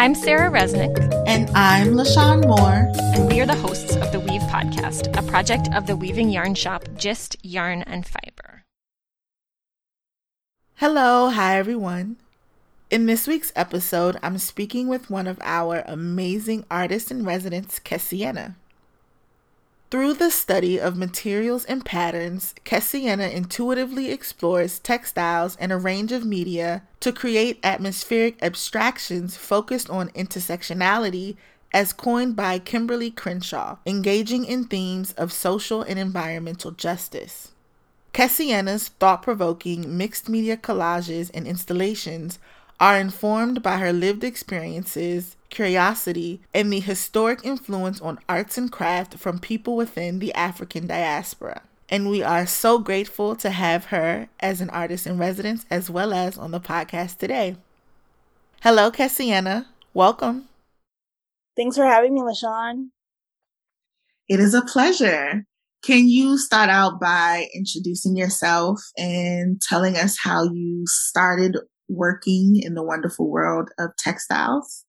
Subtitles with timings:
[0.00, 0.96] I'm Sarah Resnick.
[1.26, 2.90] And I'm LaShawn Moore.
[3.14, 6.54] And we are the hosts of the Weave Podcast, a project of the weaving yarn
[6.54, 8.64] shop Gist Yarn and Fiber.
[10.76, 12.16] Hello, hi everyone.
[12.90, 18.54] In this week's episode, I'm speaking with one of our amazing artists in residence, Kessienna.
[19.90, 26.24] Through the study of materials and patterns, Kessienna intuitively explores textiles and a range of
[26.24, 31.36] media to create atmospheric abstractions focused on intersectionality
[31.72, 37.50] as coined by Kimberlé Crenshaw, engaging in themes of social and environmental justice.
[38.14, 42.38] Kessienna's thought provoking mixed media collages and installations
[42.80, 49.18] are informed by her lived experiences, curiosity, and the historic influence on arts and craft
[49.18, 51.62] from people within the African diaspora.
[51.90, 56.14] And we are so grateful to have her as an artist in residence as well
[56.14, 57.56] as on the podcast today.
[58.62, 59.66] Hello, Kessienna.
[59.92, 60.48] Welcome.
[61.56, 62.88] Thanks for having me, LaShawn.
[64.28, 65.44] It is a pleasure.
[65.82, 71.56] Can you start out by introducing yourself and telling us how you started
[71.90, 74.84] working in the wonderful world of textiles?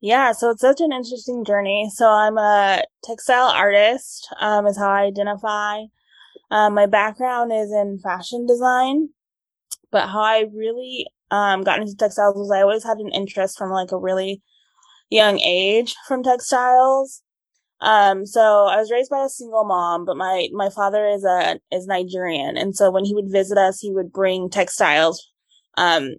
[0.00, 1.88] Yeah, so it's such an interesting journey.
[1.94, 5.82] So I'm a textile artist, um, is how I identify.
[6.50, 9.10] Um, my background is in fashion design,
[9.92, 13.70] but how I really um, got into textiles was I always had an interest from
[13.70, 14.42] like a really
[15.08, 17.22] young age from textiles.
[17.82, 21.58] Um, so I was raised by a single mom, but my, my father is a,
[21.72, 22.56] is Nigerian.
[22.56, 25.28] And so when he would visit us, he would bring textiles,
[25.76, 26.14] um,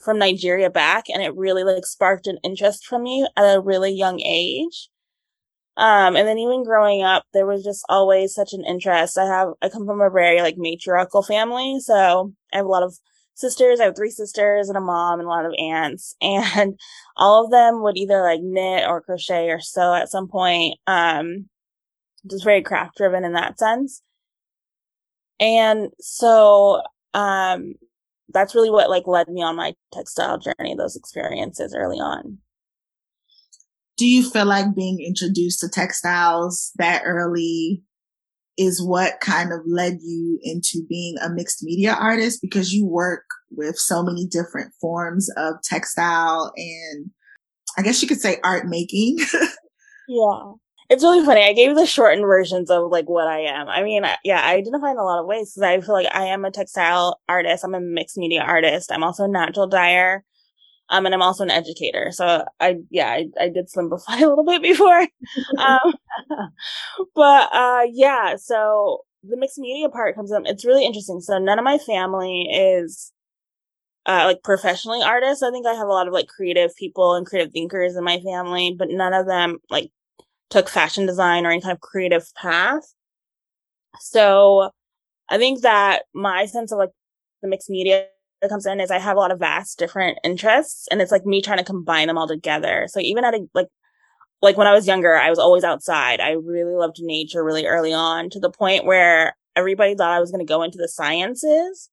[0.00, 1.04] from Nigeria back.
[1.12, 4.88] And it really like sparked an interest from me at a really young age.
[5.76, 9.18] Um, and then even growing up, there was just always such an interest.
[9.18, 11.80] I have, I come from a very like matriarchal family.
[11.80, 12.96] So I have a lot of
[13.34, 13.80] sisters.
[13.80, 16.16] I have three sisters and a mom and a lot of aunts.
[16.22, 16.78] And
[17.16, 20.78] all of them would either like knit or crochet or sew at some point.
[20.86, 21.48] Um,
[22.30, 24.02] just very craft driven in that sense.
[25.40, 26.82] And so,
[27.14, 27.74] um,
[28.32, 32.38] that's really what like led me on my textile journey, those experiences early on.
[33.96, 37.82] Do you feel like being introduced to textiles that early
[38.58, 43.24] is what kind of led you into being a mixed media artist because you work
[43.50, 47.10] with so many different forms of textile and
[47.78, 49.18] I guess you could say art making.
[50.08, 50.52] yeah.
[50.90, 51.42] It's really funny.
[51.42, 53.68] I gave the shortened versions of like what I am.
[53.68, 56.24] I mean, yeah, I identify in a lot of ways because I feel like I
[56.24, 57.64] am a textile artist.
[57.64, 58.92] I'm a mixed media artist.
[58.92, 60.22] I'm also a natural dyer.
[60.92, 62.10] Um, and I'm also an educator.
[62.12, 65.00] So I, yeah, I, I did simplify a little bit before.
[65.58, 65.94] um,
[67.14, 70.42] but, uh, yeah, so the mixed media part comes up.
[70.44, 71.20] It's really interesting.
[71.20, 73.10] So none of my family is,
[74.04, 75.42] uh, like professionally artists.
[75.42, 78.18] I think I have a lot of like creative people and creative thinkers in my
[78.20, 79.90] family, but none of them like
[80.50, 82.82] took fashion design or any kind of creative path.
[84.00, 84.70] So
[85.30, 86.90] I think that my sense of like
[87.40, 88.06] the mixed media
[88.42, 91.24] that comes in is I have a lot of vast different interests and it's like
[91.24, 92.86] me trying to combine them all together.
[92.88, 93.68] So even at a, like,
[94.42, 96.20] like when I was younger, I was always outside.
[96.20, 100.32] I really loved nature really early on to the point where everybody thought I was
[100.32, 101.88] going to go into the sciences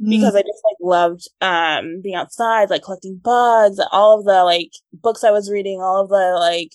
[0.00, 0.08] mm.
[0.08, 4.70] because I just like loved, um, being outside, like collecting bugs, all of the like
[4.92, 6.70] books I was reading, all of the like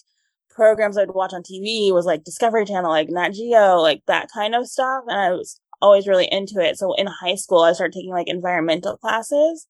[0.50, 4.56] programs I'd watch on TV was like Discovery Channel, like Nat Geo, like that kind
[4.56, 5.04] of stuff.
[5.08, 6.78] And I was always really into it.
[6.78, 9.68] So in high school, I started taking like environmental classes.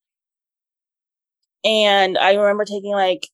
[1.64, 3.28] And I remember taking like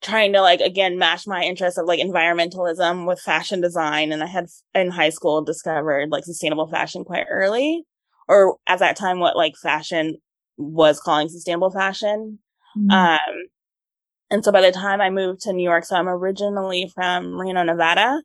[0.00, 4.12] trying to like again match my interest of like environmentalism with fashion design.
[4.12, 7.84] And I had in high school discovered like sustainable fashion quite early,
[8.28, 10.16] or at that time, what like fashion
[10.56, 12.38] was calling sustainable fashion.
[12.76, 12.90] Mm-hmm.
[12.90, 13.48] Um,
[14.30, 17.62] and so by the time I moved to New York, so I'm originally from Reno,
[17.62, 18.22] Nevada.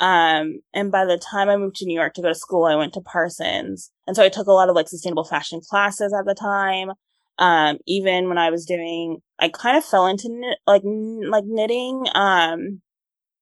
[0.00, 2.76] Um, and by the time I moved to New York to go to school, I
[2.76, 3.90] went to Parsons.
[4.06, 6.90] And so I took a lot of like sustainable fashion classes at the time.
[7.38, 12.06] Um, even when I was doing, I kind of fell into knit, like, like knitting,
[12.14, 12.80] um,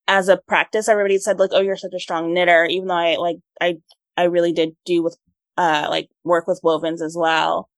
[0.08, 0.88] as a practice.
[0.88, 3.78] Everybody said like, Oh, you're such a strong knitter, even though I like, I,
[4.16, 5.16] I really did do with,
[5.58, 7.68] uh, like work with wovens as well.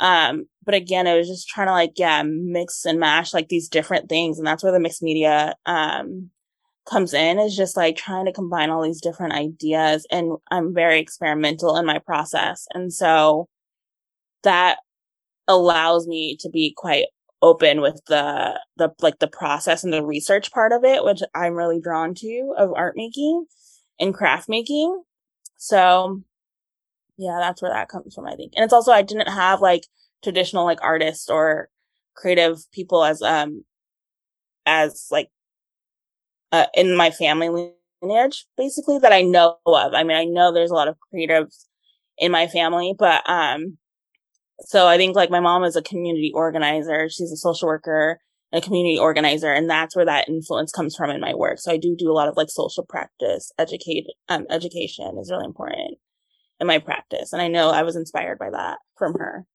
[0.00, 3.68] Um, but again, I was just trying to like, yeah, mix and mash like these
[3.68, 4.38] different things.
[4.38, 6.30] And that's where the mixed media, um,
[6.90, 11.00] comes in is just like trying to combine all these different ideas and I'm very
[11.00, 12.66] experimental in my process.
[12.74, 13.48] And so
[14.42, 14.78] that
[15.46, 17.06] allows me to be quite
[17.42, 21.54] open with the the like the process and the research part of it, which I'm
[21.54, 23.46] really drawn to of art making
[23.98, 25.02] and craft making.
[25.56, 26.22] So
[27.16, 28.52] yeah, that's where that comes from, I think.
[28.56, 29.86] And it's also I didn't have like
[30.22, 31.68] traditional like artists or
[32.14, 33.64] creative people as um
[34.66, 35.28] as like
[36.52, 39.94] uh, in my family lineage basically that I know of.
[39.94, 41.66] I mean, I know there's a lot of creatives
[42.18, 43.78] in my family, but um
[44.60, 47.08] so I think like my mom is a community organizer.
[47.08, 48.20] She's a social worker
[48.52, 51.76] a community organizer and that's where that influence comes from in my work so i
[51.76, 55.98] do do a lot of like social practice educate um, education is really important
[56.58, 59.46] in my practice and i know i was inspired by that from her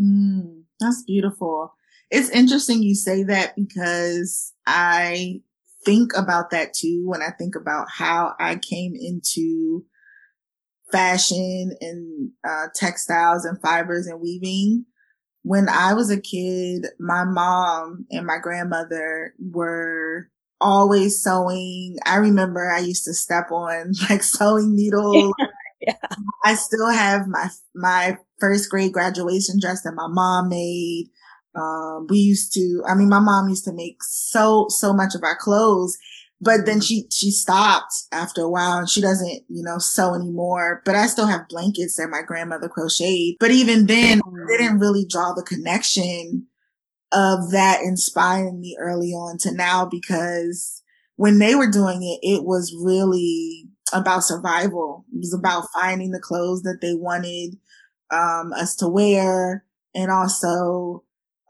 [0.00, 1.72] mm, that's beautiful
[2.10, 5.40] it's interesting you say that because i
[5.84, 9.84] think about that too when i think about how i came into
[10.92, 14.84] fashion and uh, textiles and fibers and weaving
[15.44, 21.98] when I was a kid, my mom and my grandmother were always sewing.
[22.06, 25.34] I remember I used to step on like sewing needles.
[25.80, 25.96] yeah.
[26.44, 31.10] I still have my my first grade graduation dress that my mom made.
[31.54, 35.22] Um, we used to, I mean, my mom used to make so, so much of
[35.22, 35.96] our clothes
[36.40, 40.82] but then she she stopped after a while and she doesn't you know sew anymore
[40.84, 45.06] but i still have blankets that my grandmother crocheted but even then I didn't really
[45.08, 46.48] draw the connection
[47.12, 50.82] of that inspiring me early on to now because
[51.14, 55.04] when they were doing it it was really about survival.
[55.12, 57.56] It was about finding the clothes that they wanted
[58.10, 59.64] um, us to wear
[59.94, 61.03] and also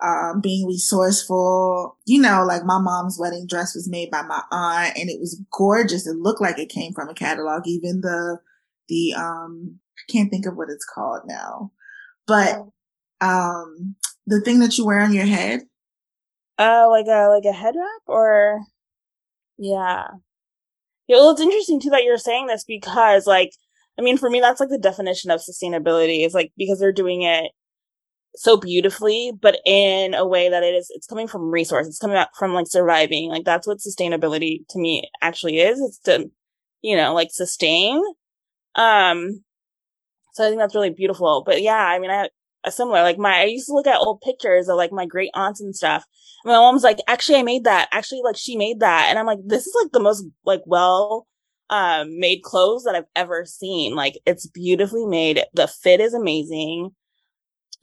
[0.05, 1.97] um, being resourceful.
[2.05, 5.41] You know, like my mom's wedding dress was made by my aunt and it was
[5.51, 6.06] gorgeous.
[6.06, 7.67] It looked like it came from a catalog.
[7.67, 8.39] Even the,
[8.89, 11.73] the, um, I can't think of what it's called now,
[12.27, 12.67] but,
[13.21, 13.95] um,
[14.27, 15.62] the thing that you wear on your head.
[16.59, 18.61] Uh, like a, like a head wrap or,
[19.56, 20.06] yeah.
[21.06, 23.51] Yeah, well, it's interesting too that you're saying this because, like,
[23.99, 27.23] I mean, for me, that's like the definition of sustainability is like because they're doing
[27.23, 27.53] it
[28.37, 31.87] so beautifully, but in a way that it is, it's coming from resource.
[31.87, 33.29] It's coming out from like surviving.
[33.31, 35.81] Like that's what sustainability to me actually is.
[35.81, 36.31] It's to,
[36.83, 38.03] you know, like sustain.
[38.75, 39.45] Um,
[40.35, 41.45] so I think that's really beautiful.
[41.47, 42.29] But yeah, I mean, I
[42.65, 45.31] a similar, like my, I used to look at old pictures of like my great
[45.35, 46.05] aunts and stuff.
[46.45, 47.89] And my mom's like, actually, I made that.
[47.93, 49.07] Actually, like she made that.
[49.09, 51.27] And I'm like, this is like the most like well,
[51.71, 53.95] um, made clothes that I've ever seen.
[53.95, 55.45] Like it's beautifully made.
[55.53, 56.91] The fit is amazing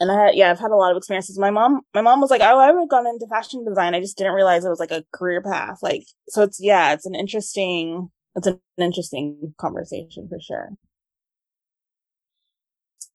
[0.02, 1.38] and I had, yeah, I've had a lot of experiences.
[1.38, 3.94] My mom, my mom was like, "Oh, I would have gone into fashion design.
[3.94, 7.06] I just didn't realize it was like a career path." Like, so it's yeah, it's
[7.06, 10.70] an interesting, it's an interesting conversation for sure.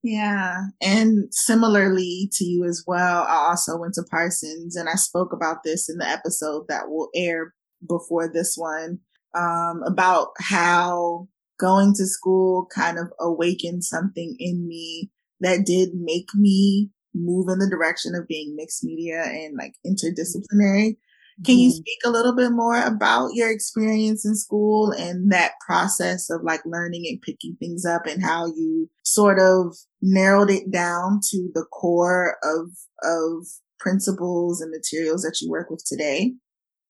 [0.04, 5.32] Yeah, and similarly to you as well, I also went to Parsons, and I spoke
[5.32, 7.52] about this in the episode that will air
[7.88, 9.00] before this one
[9.34, 11.26] um, about how
[11.58, 15.10] going to school kind of awakened something in me
[15.40, 20.96] that did make me move in the direction of being mixed media and like interdisciplinary.
[21.44, 21.76] Can you mm-hmm.
[21.76, 26.62] speak a little bit more about your experience in school and that process of like
[26.64, 31.66] learning and picking things up and how you sort of narrowed it down to the
[31.72, 32.70] core of
[33.02, 33.46] of
[33.78, 36.32] principles and materials that you work with today?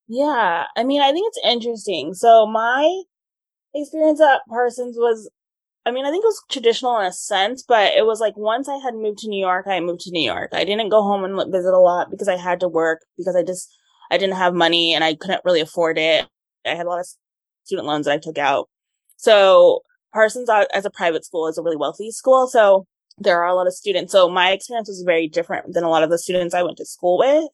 [0.08, 2.14] Yeah, I mean, I think it's interesting.
[2.14, 3.02] So my
[3.74, 5.28] experience at Parsons was
[5.86, 8.68] I mean, I think it was traditional in a sense, but it was like once
[8.68, 10.50] I had moved to New York, I moved to New York.
[10.52, 13.44] I didn't go home and visit a lot because I had to work because I
[13.44, 13.72] just,
[14.10, 16.26] I didn't have money and I couldn't really afford it.
[16.66, 17.06] I had a lot of
[17.62, 18.68] student loans that I took out.
[19.16, 22.48] So Parsons uh, as a private school is a really wealthy school.
[22.48, 22.88] So
[23.18, 24.10] there are a lot of students.
[24.10, 26.84] So my experience was very different than a lot of the students I went to
[26.84, 27.44] school with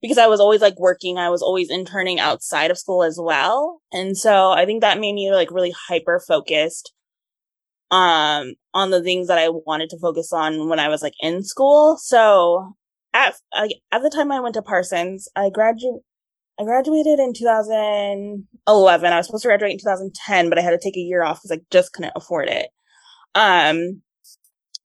[0.00, 1.18] because I was always like working.
[1.18, 3.80] I was always interning outside of school as well.
[3.92, 6.92] And so I think that made me like really hyper focused
[7.90, 11.42] um on the things that I wanted to focus on when I was like in
[11.42, 11.96] school.
[11.98, 12.74] So
[13.14, 16.02] at at the time I went to Parsons, I graduated
[16.60, 19.12] I graduated in 2011.
[19.12, 21.38] I was supposed to graduate in 2010, but I had to take a year off
[21.38, 22.70] because I just couldn't afford it.
[23.36, 24.02] Um,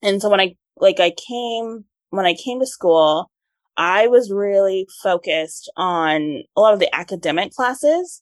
[0.03, 3.31] and so when I like I came when I came to school,
[3.75, 8.21] I was really focused on a lot of the academic classes.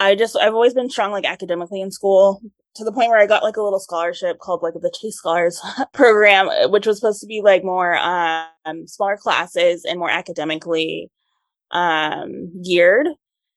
[0.00, 2.40] I just I've always been strong like academically in school
[2.74, 5.60] to the point where I got like a little scholarship called like the Chase Scholars
[5.92, 11.10] program, which was supposed to be like more um smaller classes and more academically
[11.70, 13.08] um geared.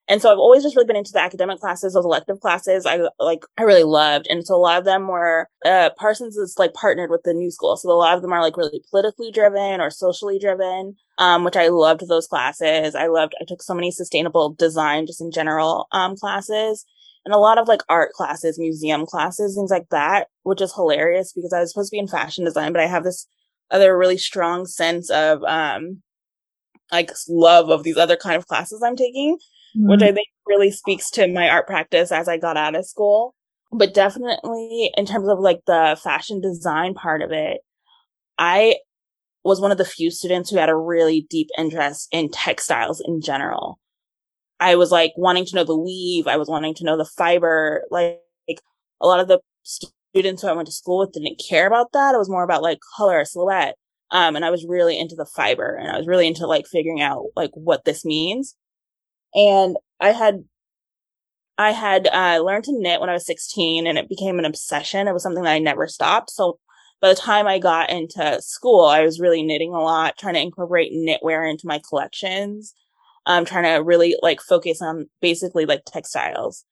[0.08, 2.86] And so I've always just really been into the academic classes, those elective classes.
[2.86, 4.28] I like, I really loved.
[4.30, 7.50] And so a lot of them were, uh, Parsons is like partnered with the new
[7.50, 7.76] school.
[7.76, 11.56] So a lot of them are like really politically driven or socially driven, um, which
[11.56, 12.94] I loved those classes.
[12.94, 16.86] I loved, I took so many sustainable design just in general, um, classes
[17.26, 21.34] and a lot of like art classes, museum classes, things like that, which is hilarious
[21.34, 23.28] because I was supposed to be in fashion design, but I have this
[23.72, 26.02] other really strong sense of, um,
[26.92, 29.38] like love of these other kind of classes I'm taking,
[29.76, 29.90] mm-hmm.
[29.90, 33.34] which I think really speaks to my art practice as I got out of school.
[33.72, 37.62] But definitely in terms of like the fashion design part of it,
[38.38, 38.76] I
[39.44, 43.22] was one of the few students who had a really deep interest in textiles in
[43.22, 43.80] general.
[44.60, 46.28] I was like wanting to know the weave.
[46.28, 47.84] I was wanting to know the fiber.
[47.92, 48.20] Like,
[49.02, 52.16] a lot of the students who I went to school with didn't care about that.
[52.16, 53.76] It was more about like color, silhouette.
[54.12, 57.02] Um, and I was really into the fiber and I was really into like figuring
[57.02, 58.56] out like what this means.
[59.34, 60.46] And I had,
[61.58, 65.08] I had, uh, learned to knit when I was 16 and it became an obsession.
[65.08, 66.30] It was something that I never stopped.
[66.30, 66.60] So
[67.02, 70.42] by the time I got into school, I was really knitting a lot, trying to
[70.42, 72.74] incorporate knitwear into my collections.
[73.26, 76.66] I'm um, trying to really like focus on basically like textiles.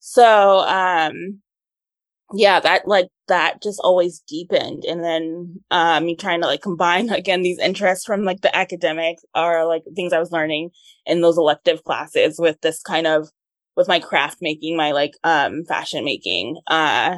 [0.00, 1.40] So, um,
[2.32, 4.84] yeah, that like that just always deepened.
[4.84, 9.24] And then, um, me trying to like combine again these interests from like the academics
[9.34, 10.70] or like things I was learning
[11.06, 13.28] in those elective classes with this kind of
[13.76, 16.58] with my craft making, my like um fashion making.
[16.66, 17.16] Uh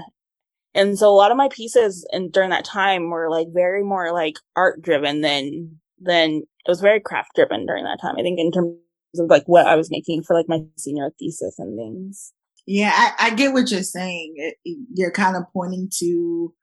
[0.75, 4.13] and so a lot of my pieces and during that time were like very more
[4.13, 8.17] like art driven than than it was very craft driven during that time.
[8.19, 8.77] I think in terms
[9.19, 12.33] of like what I was making for like my senior thesis and things.
[12.67, 14.35] Yeah, I, I get what you're saying.
[14.37, 14.57] It,
[14.95, 16.55] you're kind of pointing to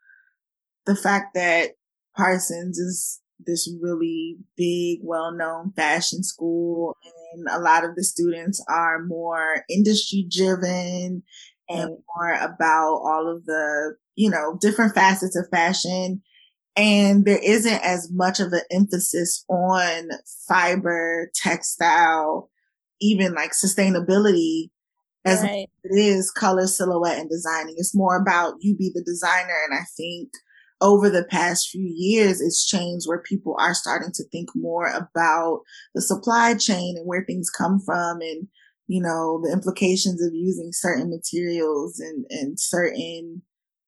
[0.85, 1.71] the fact that
[2.15, 6.95] Parsons is this really big, well known fashion school,
[7.33, 11.23] and a lot of the students are more industry driven
[11.69, 16.21] and more about all of the, you know, different facets of fashion.
[16.75, 20.09] And there isn't as much of an emphasis on
[20.47, 22.49] fiber, textile,
[23.01, 24.69] even like sustainability
[25.25, 25.67] as right.
[25.83, 27.75] it is color, silhouette, and designing.
[27.77, 29.55] It's more about you be the designer.
[29.69, 30.29] And I think
[30.79, 35.61] over the past few years, it's changed where people are starting to think more about
[35.93, 38.47] the supply chain and where things come from and
[38.89, 43.43] you know, the implications of using certain materials and, and certain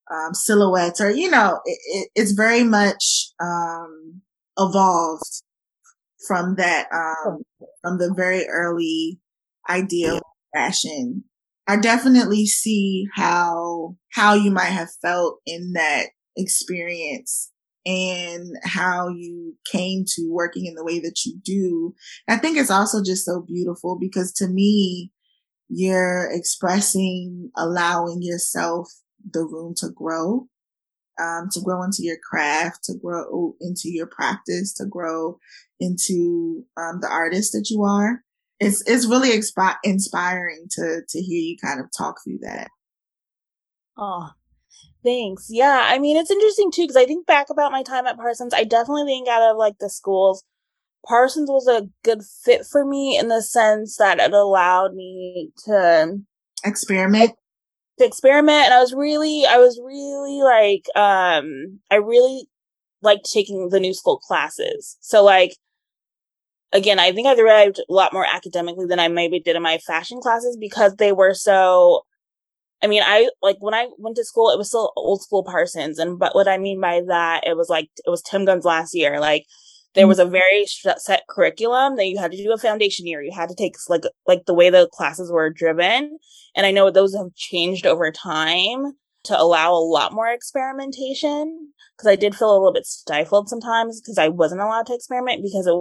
[0.09, 4.21] um, silhouettes or, you know, it, it, it's very much um,
[4.57, 5.43] evolved
[6.27, 7.41] from that, um,
[7.81, 9.19] from the very early
[9.69, 10.21] idea of
[10.53, 11.23] fashion.
[11.67, 17.51] I definitely see how, how you might have felt in that experience
[17.85, 21.95] and how you came to working in the way that you do.
[22.27, 25.11] I think it's also just so beautiful because to me,
[25.69, 28.91] you're expressing, allowing yourself
[29.33, 30.47] the room to grow,
[31.21, 35.37] um, to grow into your craft, to grow into your practice, to grow
[35.79, 38.21] into um, the artist that you are.
[38.59, 42.69] It's it's really expi- inspiring to to hear you kind of talk through that.
[43.97, 44.29] Oh,
[45.03, 45.47] Thanks.
[45.49, 48.53] Yeah, I mean, it's interesting too because I think back about my time at Parsons.
[48.53, 50.43] I definitely think out of like the schools,
[51.07, 56.19] Parsons was a good fit for me in the sense that it allowed me to
[56.63, 57.31] experiment.
[58.01, 62.47] To experiment, and I was really, I was really like, um, I really
[63.03, 64.97] liked taking the new school classes.
[65.01, 65.55] So like,
[66.71, 69.77] again, I think I derived a lot more academically than I maybe did in my
[69.77, 72.05] fashion classes because they were so
[72.83, 75.99] I mean, I like when I went to school, it was still old school Parsons.
[75.99, 78.95] And, but what I mean by that, it was like, it was Tim Gunn's last
[78.95, 79.19] year.
[79.19, 79.45] Like
[79.93, 80.31] there was a mm-hmm.
[80.31, 83.21] very set curriculum that you had to do a foundation year.
[83.21, 86.17] You had to take like, like the way the classes were driven.
[86.55, 88.93] And I know those have changed over time
[89.23, 91.73] to allow a lot more experimentation.
[91.97, 95.43] Cause I did feel a little bit stifled sometimes because I wasn't allowed to experiment
[95.43, 95.75] because it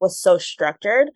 [0.00, 1.10] was so structured.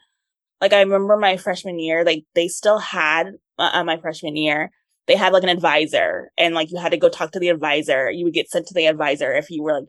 [0.60, 4.72] Like I remember my freshman year, like they still had uh, my freshman year
[5.08, 8.10] they had like an advisor and like you had to go talk to the advisor.
[8.10, 9.88] You would get sent to the advisor if you were like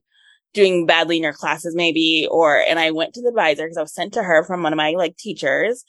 [0.53, 3.81] doing badly in your classes maybe or and I went to the advisor because I
[3.81, 5.85] was sent to her from one of my like teachers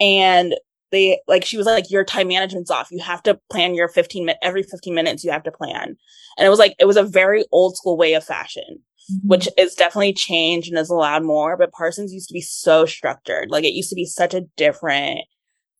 [0.00, 0.54] and
[0.90, 2.90] they like she was like your time management's off.
[2.90, 5.96] You have to plan your 15 minute every 15 minutes you have to plan.
[6.36, 8.82] And it was like it was a very old school way of fashion.
[9.10, 9.28] Mm-hmm.
[9.28, 13.50] Which is definitely changed and has allowed more, but Parsons used to be so structured.
[13.50, 15.20] Like it used to be such a different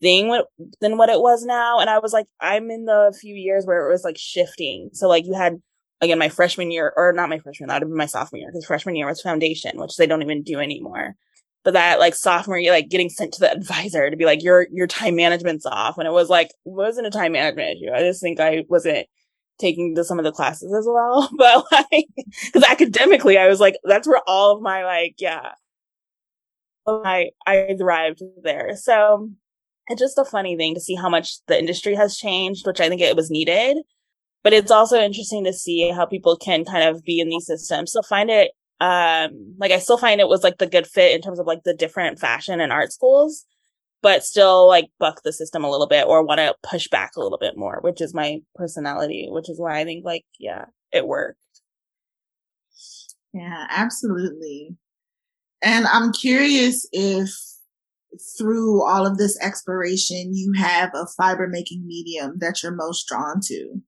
[0.01, 0.43] thing
[0.81, 1.79] than what it was now.
[1.79, 4.91] And I was like, I'm in the few years where it was like shifting.
[4.95, 5.61] So like you had
[6.01, 8.49] again my freshman year, or not my freshman, that would have been my sophomore year
[8.49, 11.15] because freshman year was foundation, which they don't even do anymore.
[11.63, 14.67] But that like sophomore year, like getting sent to the advisor to be like, your
[14.73, 15.99] your time management's off.
[15.99, 17.93] And it was like, wasn't a time management issue.
[17.93, 19.07] I just think I wasn't
[19.59, 21.29] taking to some of the classes as well.
[21.37, 22.07] But like,
[22.47, 25.53] because academically, I was like, that's where all of my like, yeah,
[26.87, 28.77] I I thrived there.
[28.77, 29.31] So
[29.89, 32.89] it's just a funny thing to see how much the industry has changed, which I
[32.89, 33.79] think it was needed.
[34.43, 37.93] But it's also interesting to see how people can kind of be in these systems.
[37.93, 41.21] So find it um like I still find it was like the good fit in
[41.21, 43.45] terms of like the different fashion and art schools,
[44.03, 47.21] but still like buck the system a little bit or want to push back a
[47.21, 51.07] little bit more, which is my personality, which is why I think like yeah, it
[51.07, 51.39] worked.
[53.35, 54.77] Yeah, absolutely.
[55.63, 57.31] And I'm curious if
[58.39, 63.41] through all of this exploration you have a fiber making medium that you're most drawn
[63.45, 63.81] to.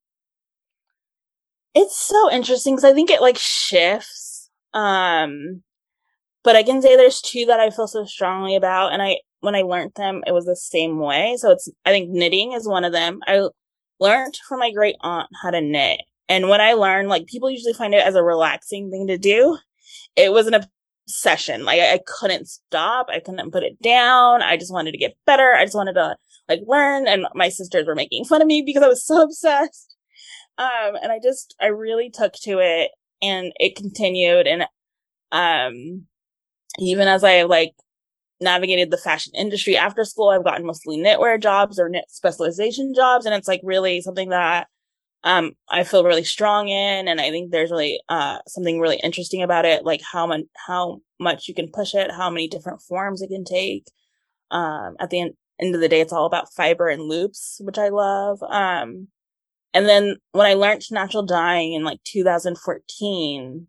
[1.75, 4.51] It's so interesting because I think it like shifts.
[4.75, 5.63] Um,
[6.45, 9.55] but I can say there's two that I feel so strongly about, and I when
[9.55, 11.37] I learned them, it was the same way.
[11.39, 13.21] So it's I think knitting is one of them.
[13.27, 13.49] I
[14.01, 17.75] learned from my great aunt how to knit, and when I learned, like people usually
[17.75, 19.59] find it as a relaxing thing to do.
[20.17, 20.55] It was an
[21.09, 21.65] obsession.
[21.65, 23.07] Like I, I couldn't stop.
[23.11, 24.43] I couldn't put it down.
[24.43, 25.55] I just wanted to get better.
[25.55, 26.17] I just wanted to
[26.49, 29.92] like learn, and my sisters were making fun of me because I was so obsessed.
[30.59, 32.91] Um, and I just, I really took to it
[33.23, 34.47] and it continued.
[34.47, 34.65] And,
[35.33, 36.07] um,
[36.79, 37.75] even as I like
[38.41, 43.27] navigated the fashion industry after school, I've gotten mostly knitwear jobs or knit specialization jobs.
[43.27, 44.69] And it's like really something that,
[45.25, 47.09] um, I feel really strong in.
[47.09, 51.01] And I think there's really, uh, something really interesting about it, like how much, how
[51.21, 53.87] much you can push it, how many different forms it can take.
[54.51, 57.79] Um, at the end, end of the day, it's all about fiber and loops, which
[57.79, 58.43] I love.
[58.43, 59.09] Um,
[59.75, 63.67] and then when I learned natural dyeing in like 2014,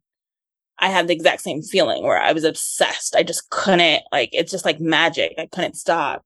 [0.80, 3.16] I had the exact same feeling where I was obsessed.
[3.16, 5.34] I just couldn't like, it's just like magic.
[5.38, 6.24] I couldn't stop.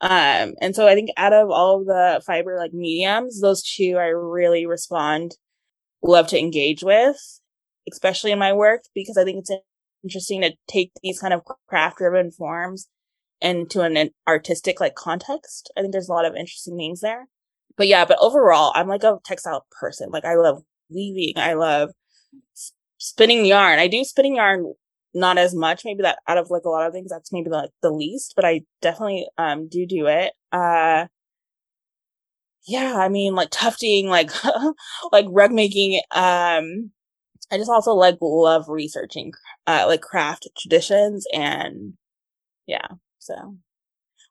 [0.00, 3.96] Um, and so I think out of all of the fiber like mediums, those two
[3.96, 5.36] I really respond,
[6.02, 7.40] love to engage with,
[7.90, 9.52] especially in my work, because I think it's
[10.02, 12.88] interesting to take these kind of craft driven forms
[13.40, 15.72] into an artistic like context.
[15.76, 17.28] I think there's a lot of interesting things there
[17.76, 20.10] but yeah, but overall, I'm like a textile person.
[20.10, 21.34] Like I love weaving.
[21.36, 21.90] I love
[22.98, 23.78] spinning yarn.
[23.78, 24.72] I do spinning yarn
[25.14, 25.84] not as much.
[25.84, 28.44] Maybe that out of like a lot of things, that's maybe like the least, but
[28.44, 30.32] I definitely um do do it.
[30.52, 31.06] Uh,
[32.66, 34.30] yeah, I mean like tufting, like
[35.12, 36.00] like rug making.
[36.10, 36.90] Um,
[37.52, 39.32] I just also like love researching
[39.66, 41.94] uh like craft traditions and
[42.66, 42.88] yeah.
[43.20, 43.56] So,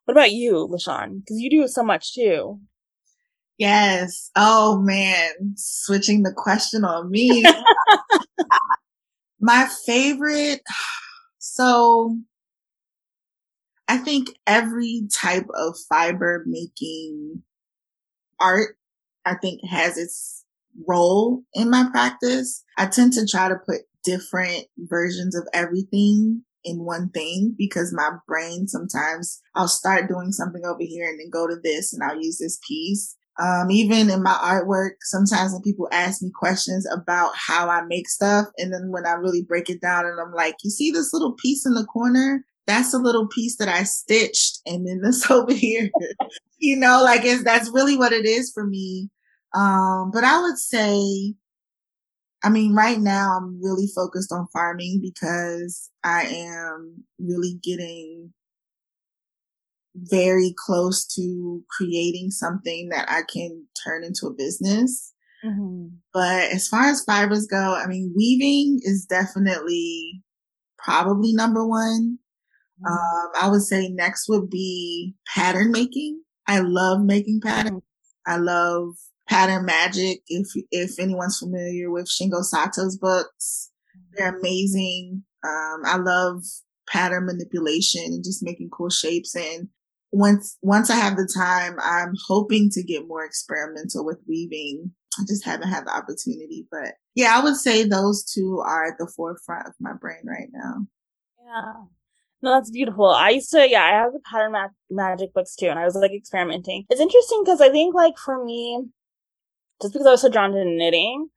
[0.06, 1.20] what about you, LaShawn?
[1.20, 2.60] Because you do so much too.
[3.58, 4.30] Yes.
[4.36, 7.44] Oh man, switching the question on me.
[9.40, 10.60] My favorite.
[11.46, 12.18] So
[13.86, 17.42] I think every type of fiber making
[18.40, 18.76] art,
[19.24, 20.44] I think has its
[20.86, 22.64] role in my practice.
[22.78, 28.10] I tend to try to put different versions of everything in one thing because my
[28.26, 32.20] brain sometimes I'll start doing something over here and then go to this and I'll
[32.20, 33.16] use this piece.
[33.42, 38.08] Um, even in my artwork, sometimes when people ask me questions about how I make
[38.08, 41.12] stuff, and then when I really break it down and I'm like, you see this
[41.12, 42.44] little piece in the corner?
[42.66, 45.90] That's a little piece that I stitched, and then this over here,
[46.58, 49.10] you know, like it's that's really what it is for me.
[49.54, 51.34] Um, but I would say,
[52.42, 58.32] I mean, right now I'm really focused on farming because I am really getting
[59.94, 65.12] very close to creating something that I can turn into a business.
[65.44, 65.88] Mm-hmm.
[66.12, 70.22] But as far as fibers go, I mean, weaving is definitely
[70.78, 72.18] probably number one.
[72.84, 72.92] Mm-hmm.
[72.92, 76.22] Um, I would say next would be pattern making.
[76.46, 77.82] I love making patterns.
[77.82, 78.32] Mm-hmm.
[78.32, 78.94] I love
[79.28, 80.22] pattern magic.
[80.28, 83.70] If, if anyone's familiar with Shingo Sato's books,
[84.16, 84.40] they're mm-hmm.
[84.40, 85.24] amazing.
[85.44, 86.42] Um, I love
[86.88, 89.36] pattern manipulation and just making cool shapes.
[89.36, 89.68] And
[90.14, 94.92] once once I have the time, I'm hoping to get more experimental with weaving.
[95.18, 98.98] I just haven't had the opportunity, but yeah, I would say those two are at
[98.98, 100.86] the forefront of my brain right now.
[101.44, 101.72] Yeah.
[102.42, 103.06] No, that's beautiful.
[103.06, 105.94] I used to, yeah, I have the pattern ma- magic books too, and I was
[105.94, 106.84] like experimenting.
[106.90, 108.84] It's interesting because I think, like, for me,
[109.80, 111.28] just because I was so drawn to knitting,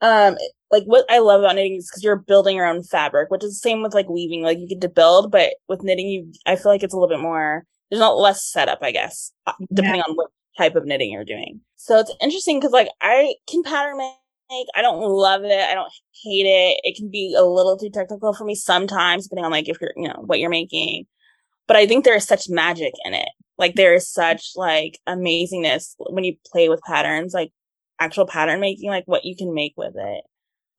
[0.00, 0.36] um,
[0.70, 3.52] like what I love about knitting is because you're building your own fabric, which is
[3.52, 4.42] the same with like weaving.
[4.42, 7.14] Like, you get to build, but with knitting, you, I feel like it's a little
[7.14, 10.08] bit more there's not less setup, I guess, uh, depending yeah.
[10.08, 11.60] on what type of knitting you're doing.
[11.76, 14.66] So it's interesting because like I can pattern make.
[14.74, 15.68] I don't love it.
[15.68, 15.92] I don't
[16.24, 16.80] hate it.
[16.82, 19.92] It can be a little too technical for me sometimes, depending on like if you're,
[19.96, 21.04] you know, what you're making.
[21.66, 23.28] But I think there is such magic in it.
[23.58, 27.50] Like there is such like amazingness when you play with patterns, like
[28.00, 30.24] actual pattern making, like what you can make with it.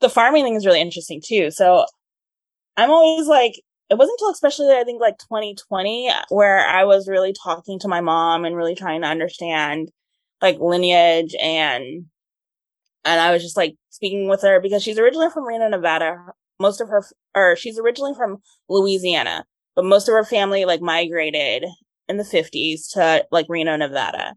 [0.02, 1.52] The farming thing is really interesting too.
[1.52, 1.86] So
[2.76, 3.54] I'm always like,
[3.90, 8.02] it wasn't until especially I think like 2020 where I was really talking to my
[8.02, 9.92] mom and really trying to understand
[10.42, 12.06] like lineage and
[13.06, 16.18] and I was just like speaking with her because she's originally from Reno, Nevada.
[16.60, 21.66] most of her, or she's originally from Louisiana, but most of her family like migrated
[22.08, 24.36] in the 50s to like Reno, Nevada.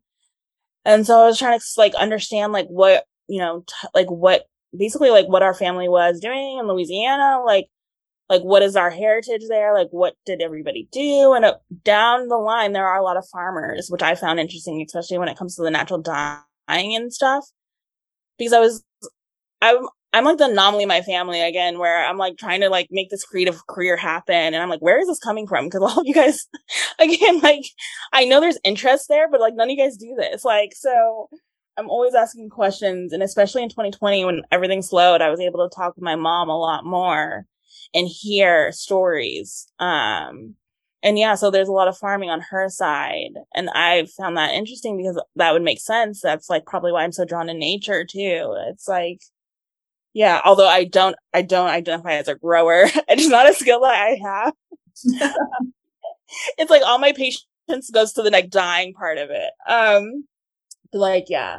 [0.85, 4.47] And so I was trying to like understand like what, you know, t- like what
[4.77, 7.69] basically like what our family was doing in Louisiana, like
[8.29, 9.75] like what is our heritage there?
[9.75, 11.35] Like what did everybody do?
[11.35, 11.55] And uh,
[11.85, 15.29] down the line there are a lot of farmers which i found interesting especially when
[15.29, 17.45] it comes to the natural dyeing and stuff.
[18.39, 18.83] Because i was
[19.61, 22.89] i'm i'm like the anomaly in my family again where i'm like trying to like
[22.91, 24.35] make this creative career happen.
[24.35, 25.67] And i'm like where is this coming from?
[25.67, 26.47] Because all of you guys
[26.99, 27.65] again like
[28.13, 30.45] i know there's interest there but like none of you guys do this.
[30.45, 31.29] Like so
[31.79, 35.75] I'm always asking questions, and especially in 2020 when everything slowed, I was able to
[35.75, 37.47] talk with my mom a lot more
[37.95, 39.67] and hear stories.
[39.79, 40.57] Um,
[41.03, 43.33] and yeah, so there's a lot of farming on her side.
[43.55, 46.21] And I found that interesting because that would make sense.
[46.21, 48.55] That's like probably why I'm so drawn to nature too.
[48.69, 49.21] It's like,
[50.13, 52.85] yeah, although I don't, I don't identify as a grower.
[53.09, 54.53] it's not a skill that I have.
[56.59, 59.51] it's like all my patience goes to the like dyeing part of it.
[59.69, 60.25] Um,
[60.93, 61.59] like, yeah.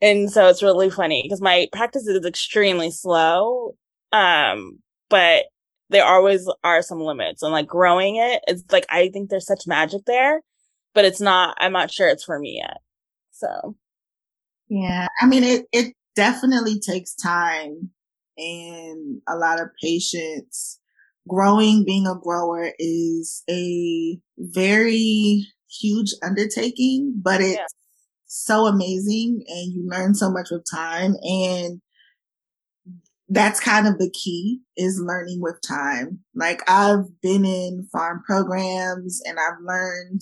[0.00, 3.74] And so it's really funny because my practice is extremely slow.
[4.12, 5.44] Um, but
[5.90, 9.66] there always are some limits and like growing it it's like i think there's such
[9.66, 10.40] magic there
[10.94, 12.78] but it's not i'm not sure it's for me yet
[13.30, 13.76] so
[14.68, 17.90] yeah i mean it it definitely takes time
[18.36, 20.80] and a lot of patience
[21.28, 25.46] growing being a grower is a very
[25.80, 27.66] huge undertaking but it's yeah.
[28.26, 31.80] so amazing and you learn so much with time and
[33.28, 36.20] that's kind of the key is learning with time.
[36.34, 40.20] Like I've been in farm programs and I've learned,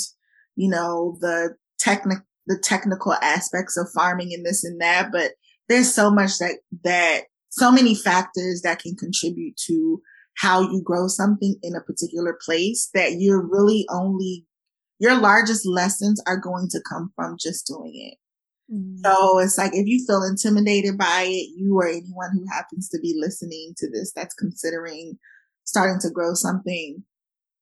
[0.54, 5.32] you know, the technic, the technical aspects of farming and this and that, but
[5.68, 10.00] there's so much that, that so many factors that can contribute to
[10.38, 14.46] how you grow something in a particular place that you're really only,
[14.98, 18.18] your largest lessons are going to come from just doing it.
[18.72, 19.04] Mm-hmm.
[19.04, 22.98] So it's like if you feel intimidated by it, you or anyone who happens to
[23.00, 25.18] be listening to this that's considering
[25.64, 27.02] starting to grow something,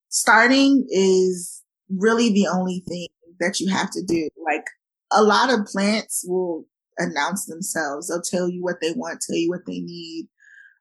[0.09, 3.09] starting is really the only thing
[3.40, 4.29] that you have to do.
[4.44, 4.64] Like
[5.12, 6.66] a lot of plants will
[6.99, 8.09] announce themselves.
[8.09, 10.29] They'll tell you what they want, tell you what they need.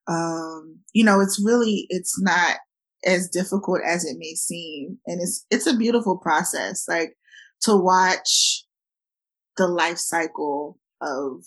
[0.08, 2.58] Um, you know, it's really, it's not
[3.06, 4.98] as difficult as it may seem.
[5.08, 6.86] And it's, it's a beautiful process.
[6.88, 7.16] Like
[7.62, 8.66] to watch
[9.60, 11.44] the life cycle of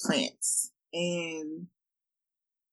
[0.00, 0.72] plants.
[0.92, 1.68] And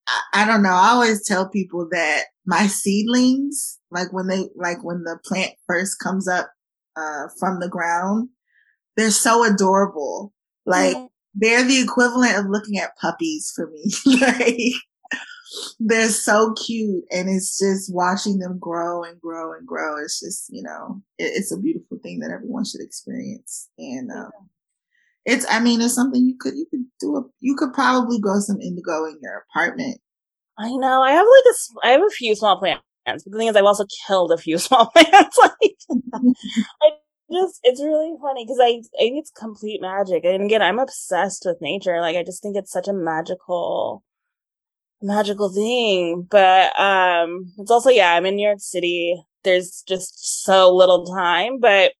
[0.08, 0.70] I, I, don't know.
[0.70, 6.00] I always tell people that my seedlings, like when they, like when the plant first
[6.00, 6.50] comes up,
[6.96, 8.30] uh, from the ground,
[8.98, 10.34] they're so adorable.
[10.65, 11.06] Like mm-hmm.
[11.36, 13.92] they're the equivalent of looking at puppies for me.
[14.22, 14.74] like
[15.80, 19.98] they're so cute and it's just watching them grow and grow and grow.
[19.98, 23.70] It's just, you know, it, it's a beautiful thing that everyone should experience.
[23.78, 24.32] And, um,
[25.26, 28.40] it's, I mean, it's something you could, you could do a, you could probably grow
[28.40, 30.00] some indigo in your apartment.
[30.58, 31.02] I know.
[31.02, 33.64] I have like a, I have a few small plants, but the thing is, I've
[33.64, 35.38] also killed a few small plants.
[35.38, 35.76] like,
[36.82, 36.92] I
[37.32, 40.26] just, it's really funny because I, I think it's complete magic.
[40.26, 42.02] And again, I'm obsessed with nature.
[42.02, 44.04] Like, I just think it's such a magical,
[45.02, 46.28] magical thing.
[46.30, 49.22] But, um, it's also, yeah, I'm in New York City.
[49.44, 51.94] There's just so little time, but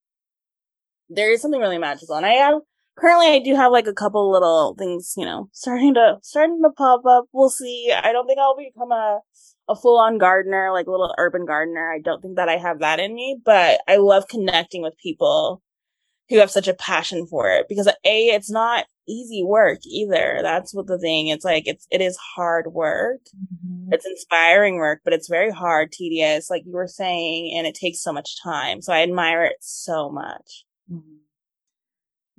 [1.10, 2.16] there is something really magical.
[2.16, 2.56] And I have,
[3.00, 6.70] currently I do have like a couple little things, you know, starting to starting to
[6.72, 7.26] pop up.
[7.32, 7.92] We'll see.
[7.92, 9.20] I don't think I'll become a
[9.68, 11.92] a full on gardener, like a little urban gardener.
[11.92, 15.62] I don't think that I have that in me, but I love connecting with people
[16.30, 20.40] who have such a passion for it because a it's not easy work either.
[20.42, 21.28] That's what the thing.
[21.28, 23.22] It's like it's it is hard work.
[23.36, 23.94] Mm-hmm.
[23.94, 28.02] It's inspiring work, but it's very hard, tedious, like you were saying, and it takes
[28.02, 28.82] so much time.
[28.82, 30.66] So I admire it so much.
[30.92, 31.16] Mm-hmm.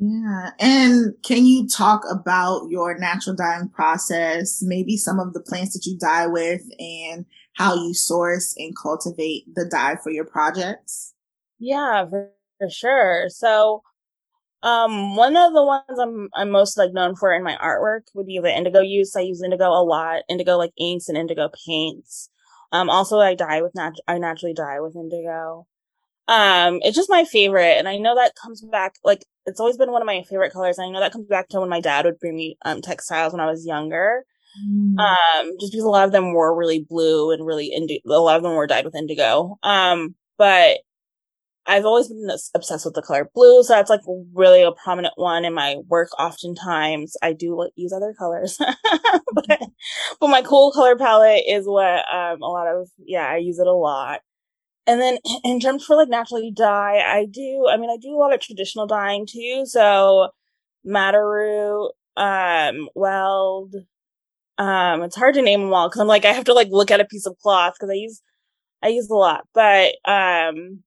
[0.00, 0.52] Yeah.
[0.58, 5.84] And can you talk about your natural dyeing process, maybe some of the plants that
[5.84, 11.12] you dye with and how you source and cultivate the dye for your projects?
[11.58, 13.26] Yeah, for, for sure.
[13.28, 13.82] So,
[14.62, 18.26] um, one of the ones I'm, I'm most like known for in my artwork would
[18.26, 19.16] be the indigo use.
[19.16, 22.30] I use indigo a lot, indigo like inks and indigo paints.
[22.72, 25.66] Um, also I dye with nat- I naturally dye with indigo.
[26.28, 27.76] Um, it's just my favorite.
[27.78, 30.78] And I know that comes back, like, it's always been one of my favorite colors.
[30.78, 33.32] And I know that comes back to when my dad would bring me, um, textiles
[33.32, 34.24] when I was younger.
[34.66, 34.98] Mm.
[34.98, 38.36] Um, just because a lot of them were really blue and really indi- a lot
[38.36, 39.58] of them were dyed with indigo.
[39.62, 40.78] Um, but
[41.66, 44.00] I've always been obsessed with the color blue, so that's like
[44.34, 46.08] really a prominent one in my work.
[46.18, 48.58] Oftentimes, I do use other colors,
[49.34, 49.46] but,
[50.20, 53.66] but my cool color palette is what um, a lot of yeah I use it
[53.66, 54.20] a lot.
[54.90, 57.68] And then in terms for like naturally dye, I do.
[57.70, 59.62] I mean, I do a lot of traditional dyeing too.
[59.64, 60.30] So
[60.84, 63.76] Root, um, Weld.
[64.58, 66.90] Um, it's hard to name them all because I'm like I have to like look
[66.90, 68.22] at a piece of cloth because I use
[68.82, 70.84] I use a lot, but um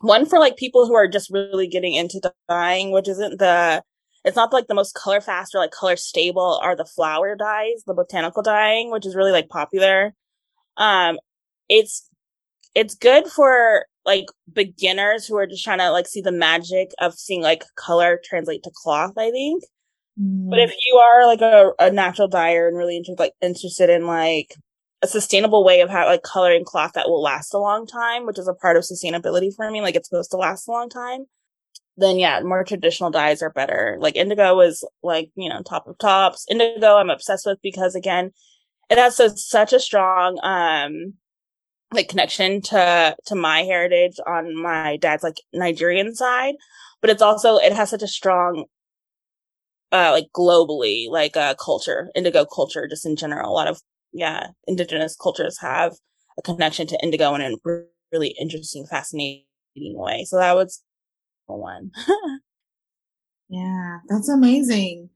[0.00, 3.82] one for like people who are just really getting into dyeing, which isn't the
[4.24, 7.82] it's not like the most color fast or like color stable are the flower dyes,
[7.86, 10.14] the botanical dyeing, which is really like popular.
[10.78, 11.18] Um
[11.68, 12.08] it's
[12.74, 17.14] it's good for like beginners who are just trying to like see the magic of
[17.14, 19.62] seeing like color translate to cloth, I think.
[20.20, 20.50] Mm.
[20.50, 24.06] But if you are like a, a natural dyer and really inter- like interested in
[24.06, 24.54] like
[25.02, 28.38] a sustainable way of how like coloring cloth that will last a long time, which
[28.38, 29.80] is a part of sustainability for me.
[29.80, 31.26] Like it's supposed to last a long time.
[31.96, 33.98] Then yeah, more traditional dyes are better.
[34.00, 36.46] Like indigo is like, you know, top of tops.
[36.50, 38.32] Indigo I'm obsessed with because again,
[38.90, 41.14] it has such a strong um
[41.92, 46.54] like connection to to my heritage on my dad's like Nigerian side,
[47.00, 48.66] but it's also it has such a strong
[49.92, 53.50] uh like globally like uh culture, indigo culture just in general.
[53.50, 53.80] A lot of
[54.12, 55.94] yeah, indigenous cultures have
[56.38, 57.52] a connection to indigo in a
[58.12, 60.24] really interesting, fascinating way.
[60.26, 60.82] So that was
[61.46, 61.90] one.
[63.48, 65.10] yeah, that's amazing.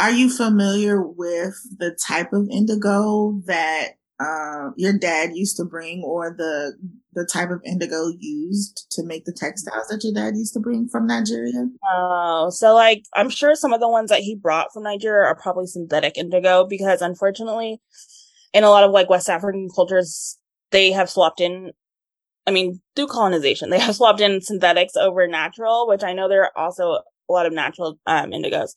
[0.00, 6.02] Are you familiar with the type of indigo that uh, your dad used to bring,
[6.02, 6.74] or the
[7.12, 10.88] the type of indigo used to make the textiles that your dad used to bring
[10.88, 11.68] from Nigeria?
[11.92, 15.36] Oh, so like I'm sure some of the ones that he brought from Nigeria are
[15.36, 17.80] probably synthetic indigo because unfortunately
[18.54, 20.38] in a lot of like West African cultures,
[20.70, 21.72] they have swapped in,
[22.46, 26.44] I mean, through colonization, they have swapped in synthetics over natural, which I know there
[26.44, 28.70] are also a lot of natural um, indigos.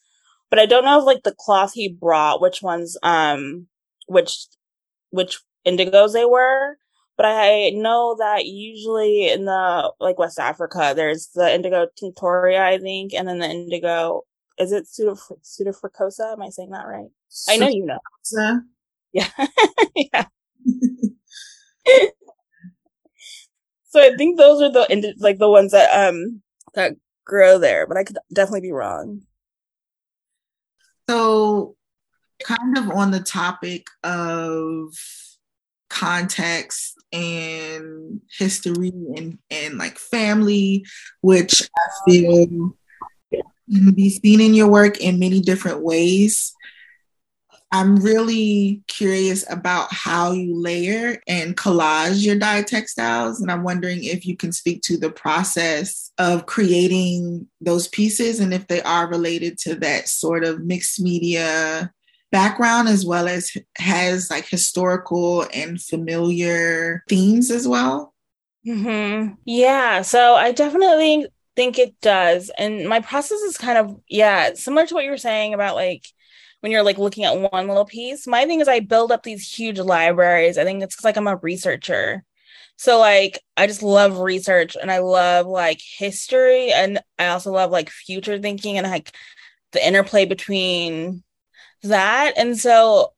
[0.50, 3.68] But I don't know if like the cloth he brought, which ones, um,
[4.08, 4.48] which,
[5.18, 6.78] which indigos they were.
[7.18, 12.78] But I know that usually in the like West Africa, there's the indigo tinctoria, I
[12.78, 14.22] think, and then the indigo.
[14.60, 16.34] Is it pseudophricosa?
[16.34, 17.10] Am I saying that right?
[17.50, 18.00] I know you know.
[19.14, 19.30] Yeah.
[19.96, 20.26] yeah.
[23.86, 26.42] so I think those are the like the ones that um
[26.76, 26.94] that
[27.26, 29.22] grow there, but I could definitely be wrong.
[31.10, 31.77] So
[32.48, 34.94] kind of on the topic of
[35.90, 40.86] context and history and and like family,
[41.22, 42.76] which I feel
[43.70, 46.54] can be seen in your work in many different ways.
[47.70, 53.42] I'm really curious about how you layer and collage your dye textiles.
[53.42, 58.54] And I'm wondering if you can speak to the process of creating those pieces and
[58.54, 61.92] if they are related to that sort of mixed media
[62.32, 68.14] background as well as has like historical and familiar themes as well.
[68.66, 69.36] Mm-hmm.
[69.46, 70.02] Yeah.
[70.02, 72.52] So I definitely think it does.
[72.58, 76.06] And my process is kind of, yeah, similar to what you were saying about like,
[76.62, 78.26] when you're like looking at one little piece.
[78.28, 80.58] My thing is I build up these huge libraries.
[80.58, 82.24] I think it's like I'm a researcher.
[82.78, 87.72] So like I just love research and I love like history and I also love
[87.72, 89.16] like future thinking and like
[89.72, 91.24] the interplay between
[91.84, 92.34] that.
[92.38, 93.14] And so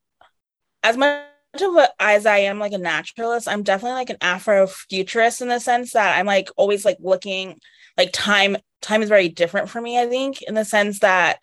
[0.83, 1.23] as much
[1.61, 5.59] of a, as I am like a naturalist, I'm definitely like an Afrofuturist in the
[5.59, 7.59] sense that I'm like always like looking
[7.97, 11.39] like time time is very different for me, I think, in the sense that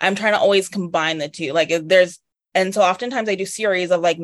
[0.00, 1.52] I'm trying to always combine the two.
[1.52, 2.18] Like there's,
[2.54, 4.18] and so oftentimes I do series of like,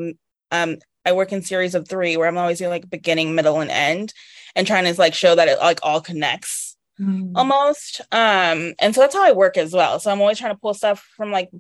[0.50, 0.76] um,
[1.07, 4.12] I work in series of three where I'm always doing like beginning, middle, and end,
[4.55, 7.33] and trying to like show that it like all connects mm.
[7.35, 8.03] almost.
[8.12, 9.98] Um, and so that's how I work as well.
[9.98, 11.50] So I'm always trying to pull stuff from like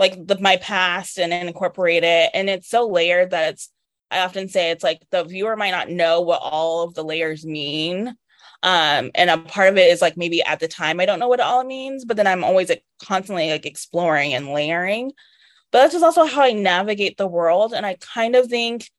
[0.00, 3.70] like the, my past and then incorporate it, and it's so layered that it's.
[4.10, 7.46] I often say it's like the viewer might not know what all of the layers
[7.46, 8.16] mean
[8.62, 11.28] um, and a part of it is like maybe at the time I don't know
[11.28, 15.12] what it all means, but then I'm always like constantly like exploring and layering.
[15.70, 17.72] But that's just also how I navigate the world.
[17.72, 18.90] And I kind of think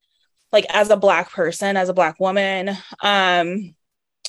[0.50, 2.70] like as a black person, as a black woman,
[3.02, 3.74] um,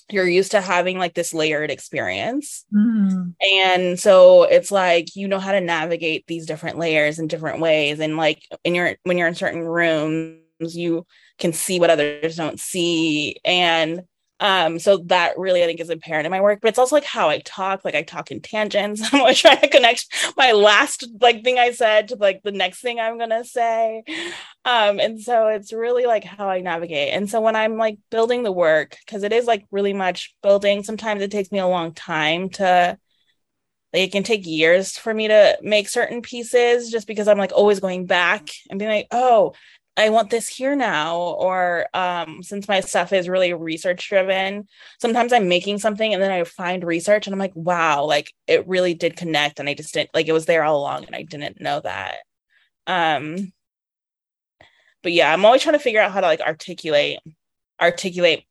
[0.09, 2.65] you're used to having like this layered experience.
[2.73, 3.33] Mm.
[3.55, 7.99] And so it's like you know how to navigate these different layers in different ways.
[7.99, 11.05] And like in your when you're in certain rooms, you
[11.39, 13.37] can see what others don't see.
[13.43, 14.03] And
[14.43, 17.05] Um, so that really I think is apparent in my work, but it's also like
[17.05, 19.01] how I talk, like I talk in tangents.
[19.13, 22.81] I'm always trying to connect my last like thing I said to like the next
[22.81, 24.03] thing I'm gonna say.
[24.65, 27.13] Um, and so it's really like how I navigate.
[27.13, 30.83] And so when I'm like building the work, because it is like really much building,
[30.83, 32.97] sometimes it takes me a long time to
[33.93, 37.51] like it can take years for me to make certain pieces just because I'm like
[37.53, 39.53] always going back and being like, oh,
[39.95, 41.17] I want this here now.
[41.17, 44.67] Or um, since my stuff is really research driven,
[44.99, 48.67] sometimes I'm making something and then I find research and I'm like, wow, like it
[48.67, 49.59] really did connect.
[49.59, 52.17] And I just didn't like it was there all along and I didn't know that.
[52.87, 53.53] Um,
[55.03, 57.19] but yeah, I'm always trying to figure out how to like articulate,
[57.79, 58.45] articulate.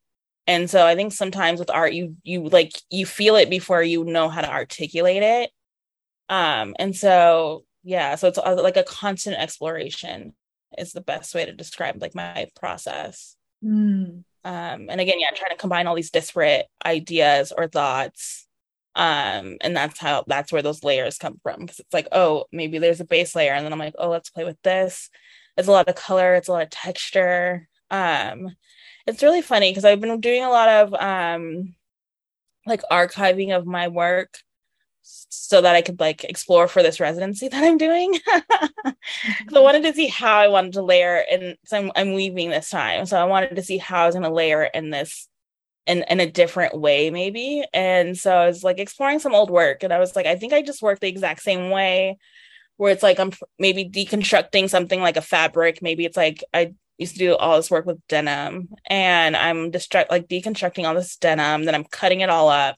[0.46, 4.04] And so I think sometimes with art, you you like you feel it before you
[4.04, 5.50] know how to articulate it.
[6.28, 10.34] Um, and so yeah, so it's uh, like a constant exploration
[10.78, 13.36] is the best way to describe like my process.
[13.64, 14.24] Mm.
[14.44, 18.46] Um, and again, yeah, I'm trying to combine all these disparate ideas or thoughts.
[18.94, 22.78] Um, and that's how that's where those layers come from because it's like, oh, maybe
[22.78, 25.08] there's a base layer, and then I'm like, oh, let's play with this.
[25.56, 27.68] It's a lot of color, it's a lot of texture.
[27.90, 28.54] Um,
[29.06, 31.74] it's really funny because I've been doing a lot of um
[32.66, 34.38] like archiving of my work
[35.02, 38.14] so that I could like explore for this residency that I'm doing.
[38.14, 39.56] mm-hmm.
[39.56, 42.70] I wanted to see how I wanted to layer and so I'm, I'm weaving this
[42.70, 43.06] time.
[43.06, 45.28] So I wanted to see how I was going to layer in this
[45.86, 47.64] in, in a different way maybe.
[47.74, 50.52] And so I was like exploring some old work and I was like, I think
[50.52, 52.18] I just work the exact same way
[52.76, 55.82] where it's like I'm maybe deconstructing something like a fabric.
[55.82, 60.10] Maybe it's like I used to do all this work with denim and I'm distract
[60.10, 62.76] like deconstructing all this denim, then I'm cutting it all up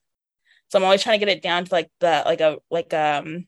[0.74, 3.46] so I'm always trying to get it down to like the like a like um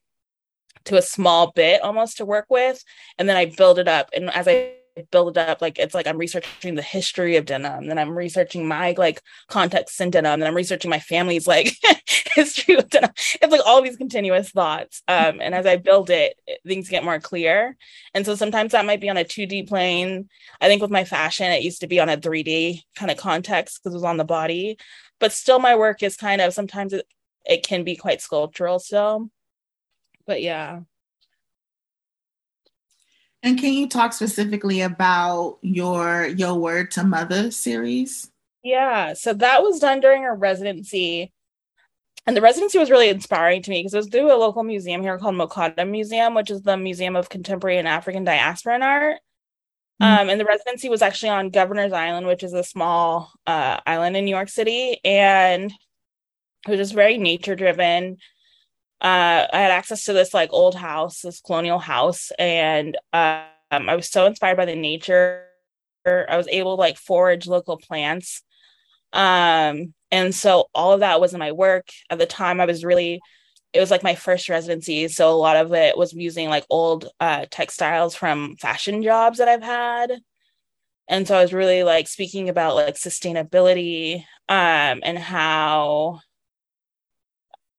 [0.85, 2.85] to a small bit almost to work with.
[3.19, 4.11] And then I build it up.
[4.15, 4.75] And as I
[5.11, 8.69] build it up, like it's like I'm researching the history of denim, then I'm researching
[8.69, 11.77] my like context in denim, then I'm researching my family's like
[12.37, 13.11] history with denim.
[13.17, 15.03] It's like all these continuous thoughts.
[15.09, 17.77] Um, and as I build it, things get more clear.
[18.15, 20.29] And so sometimes that might be on a 2D plane.
[20.61, 23.81] I think with my fashion, it used to be on a 3D kind of context
[23.83, 24.79] because it was on the body.
[25.19, 27.07] But still my work is kind of sometimes it,
[27.47, 29.31] it can be quite sculptural still.
[30.27, 30.81] But yeah.
[33.43, 38.31] And can you talk specifically about your Your Word to Mother series?
[38.65, 41.33] Yeah, so that was done during a residency.
[42.27, 45.01] And the residency was really inspiring to me because it was through a local museum
[45.01, 49.21] here called MoCADA Museum, which is the Museum of Contemporary and African Diaspora and Art.
[50.03, 50.23] Mm-hmm.
[50.23, 54.17] Um, and the residency was actually on Governor's Island, which is a small uh, island
[54.17, 54.99] in New York City.
[55.05, 55.73] And
[56.67, 58.17] was just very nature driven.
[59.01, 63.95] Uh, I had access to this like old house, this colonial house, and um, I
[63.95, 65.45] was so inspired by the nature.
[66.07, 68.43] I was able to like forage local plants.
[69.13, 71.89] Um, and so all of that was in my work.
[72.11, 73.21] At the time, I was really,
[73.73, 75.09] it was like my first residency.
[75.09, 79.49] So a lot of it was using like old uh, textiles from fashion jobs that
[79.49, 80.21] I've had.
[81.09, 86.21] And so I was really like speaking about like sustainability um, and how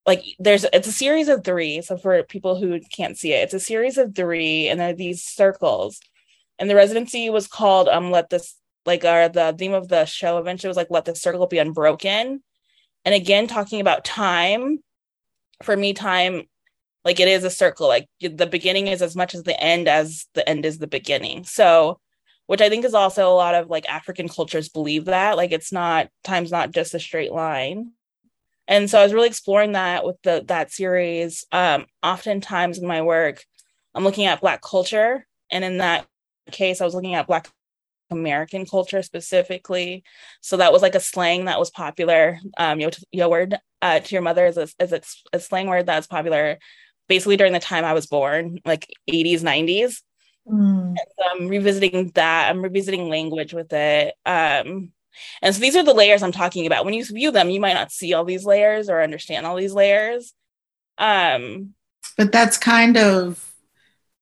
[0.08, 1.82] like there's it's a series of three.
[1.82, 4.94] So for people who can't see it it's a series of three and there are
[4.94, 6.00] these circles.
[6.58, 10.38] And the residency was called um let this like our the theme of the show
[10.40, 12.42] eventually was like let the circle be unbroken.
[13.06, 14.80] And again talking about time
[15.64, 16.44] for me time
[17.06, 17.88] like it is a circle.
[17.88, 21.44] Like the beginning is as much as the end as the end is the beginning.
[21.44, 22.00] So
[22.48, 25.36] which i think is also a lot of like african cultures believe that.
[25.36, 27.92] Like it's not time's not just a straight line
[28.68, 31.46] and so i was really exploring that with the that series.
[31.52, 33.44] Um oftentimes in my work
[33.96, 35.26] i'm looking at black culture.
[35.50, 36.06] And in that
[36.52, 37.50] case i was looking at black
[38.10, 40.04] american culture specifically.
[40.42, 42.40] So that was like a slang that was popular.
[42.58, 45.02] Um yo, yo word uh, to your mother is a, is a,
[45.34, 46.58] a slang word that's popular
[47.08, 50.02] basically during the time i was born like 80s 90s
[50.52, 50.96] mm.
[50.96, 52.50] so i'm revisiting that.
[52.50, 54.16] I'm revisiting language with it.
[54.26, 54.92] Um
[55.42, 56.86] and so these are the layers I'm talking about.
[56.86, 59.74] When you view them, you might not see all these layers or understand all these
[59.74, 60.34] layers.
[60.98, 61.74] Um,
[62.18, 63.54] but that's kind of,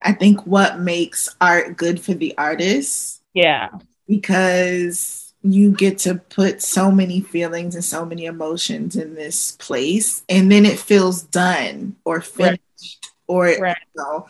[0.02, 3.22] I think, what makes art good for the artist.
[3.34, 3.70] Yeah.
[4.08, 10.24] Because you get to put so many feelings and so many emotions in this place,
[10.28, 12.98] and then it feels done or finished, right.
[13.28, 13.78] or, right.
[13.96, 14.28] You know,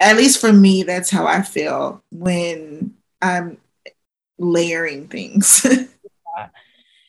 [0.00, 3.58] at least for me, that's how I feel when I'm
[4.38, 5.66] layering things.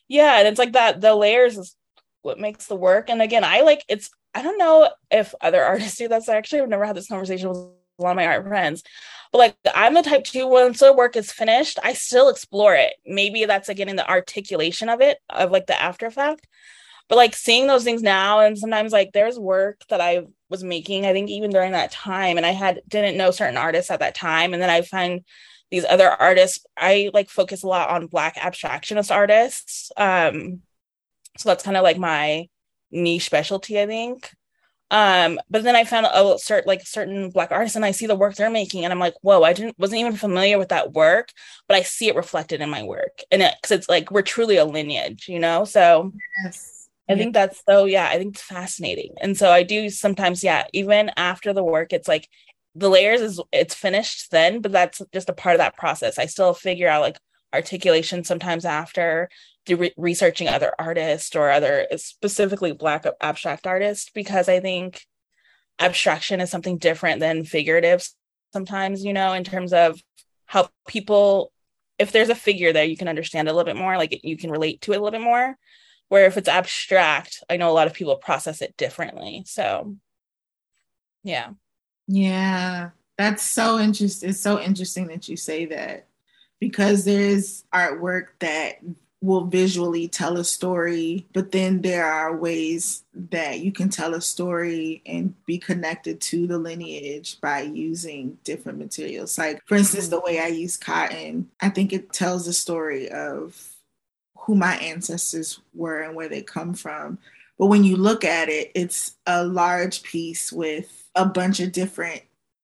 [0.08, 1.76] yeah and it's like that the layers is
[2.22, 5.98] what makes the work and again i like it's i don't know if other artists
[5.98, 7.58] do that so actually i've never had this conversation with
[7.98, 8.82] a lot of my art friends.
[9.32, 12.94] But like I'm the type too, once the work is finished, I still explore it.
[13.04, 16.46] Maybe that's again in the articulation of it, of like the after effect.
[17.08, 21.06] But like seeing those things now, and sometimes like there's work that I was making,
[21.06, 24.14] I think even during that time, and I had didn't know certain artists at that
[24.14, 24.52] time.
[24.52, 25.24] And then I find
[25.70, 29.90] these other artists, I like focus a lot on black abstractionist artists.
[29.96, 30.62] Um,
[31.38, 32.48] so that's kind of like my
[32.90, 34.30] niche specialty, I think.
[34.90, 38.14] Um, but then I found a certain like certain black artists and I see the
[38.14, 41.30] work they're making and I'm like, whoa, I didn't wasn't even familiar with that work,
[41.66, 43.22] but I see it reflected in my work.
[43.32, 45.64] And it because it's like we're truly a lineage, you know?
[45.64, 46.12] So
[46.44, 46.88] yes.
[47.08, 47.18] I yeah.
[47.18, 49.14] think that's so yeah, I think it's fascinating.
[49.20, 52.28] And so I do sometimes, yeah, even after the work, it's like
[52.76, 56.18] the layers is it's finished then, but that's just a part of that process.
[56.18, 57.18] I still figure out like
[57.52, 59.28] articulation sometimes after
[59.68, 65.06] re- researching other artists or other specifically black abstract artists because i think
[65.78, 68.06] abstraction is something different than figurative
[68.52, 70.00] sometimes you know in terms of
[70.44, 71.52] how people
[71.98, 74.50] if there's a figure there you can understand a little bit more like you can
[74.50, 75.56] relate to it a little bit more
[76.08, 79.96] where if it's abstract i know a lot of people process it differently so
[81.22, 81.50] yeah
[82.06, 86.06] yeah that's so interesting it's so interesting that you say that
[86.60, 88.80] because there's artwork that
[89.22, 94.20] will visually tell a story, but then there are ways that you can tell a
[94.20, 99.38] story and be connected to the lineage by using different materials.
[99.38, 103.74] Like, for instance, the way I use cotton, I think it tells a story of
[104.38, 107.18] who my ancestors were and where they come from.
[107.58, 112.22] But when you look at it, it's a large piece with a bunch of different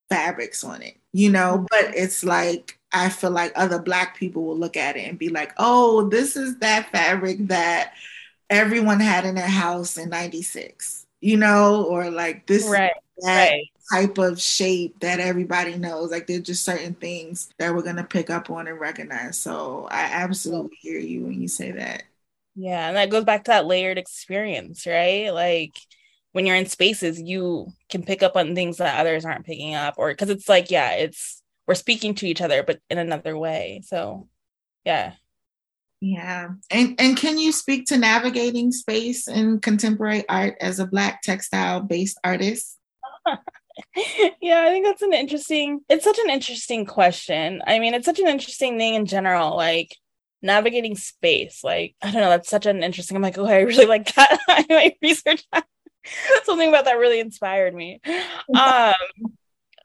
[0.09, 1.66] fabrics on it, you know, mm-hmm.
[1.70, 5.30] but it's like I feel like other black people will look at it and be
[5.30, 7.94] like, oh, this is that fabric that
[8.50, 13.64] everyone had in their house in 96, you know, or like this right, that right.
[13.90, 16.11] type of shape that everybody knows.
[16.11, 19.38] Like there's just certain things that we're gonna pick up on and recognize.
[19.38, 22.03] So I absolutely hear you when you say that.
[22.55, 25.32] Yeah, and that goes back to that layered experience, right?
[25.32, 25.78] Like
[26.32, 29.94] when you're in spaces, you can pick up on things that others aren't picking up,
[29.98, 33.82] or because it's like, yeah, it's we're speaking to each other but in another way.
[33.84, 34.28] So
[34.84, 35.12] yeah.
[36.00, 36.48] Yeah.
[36.70, 41.80] And and can you speak to navigating space in contemporary art as a black textile
[41.80, 42.78] based artist?
[44.42, 47.62] Yeah i think that's an interesting it's such an interesting question.
[47.66, 49.96] I mean it's such an interesting thing in general like
[50.42, 53.86] navigating space like i don't know that's such an interesting i'm like oh i really
[53.86, 54.38] like that.
[54.48, 55.64] I might research that
[56.44, 58.00] something about that really inspired me
[58.55, 58.94] um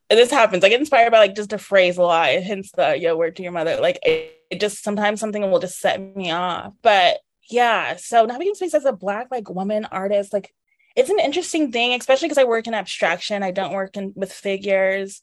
[0.10, 0.64] this happens.
[0.64, 2.30] I get inspired by like just a phrase a lot.
[2.30, 3.78] Hence the yo word to your mother.
[3.82, 6.74] Like it, it, just sometimes something will just set me off.
[6.82, 7.18] But
[7.50, 10.54] yeah, so navigating space as a black like woman artist, like
[10.96, 13.44] it's an interesting thing, especially because I work in abstraction.
[13.44, 15.22] I don't work in with figures,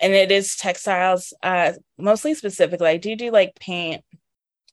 [0.00, 1.32] and it is textiles.
[1.42, 4.04] Uh, mostly specifically, I do do like paint.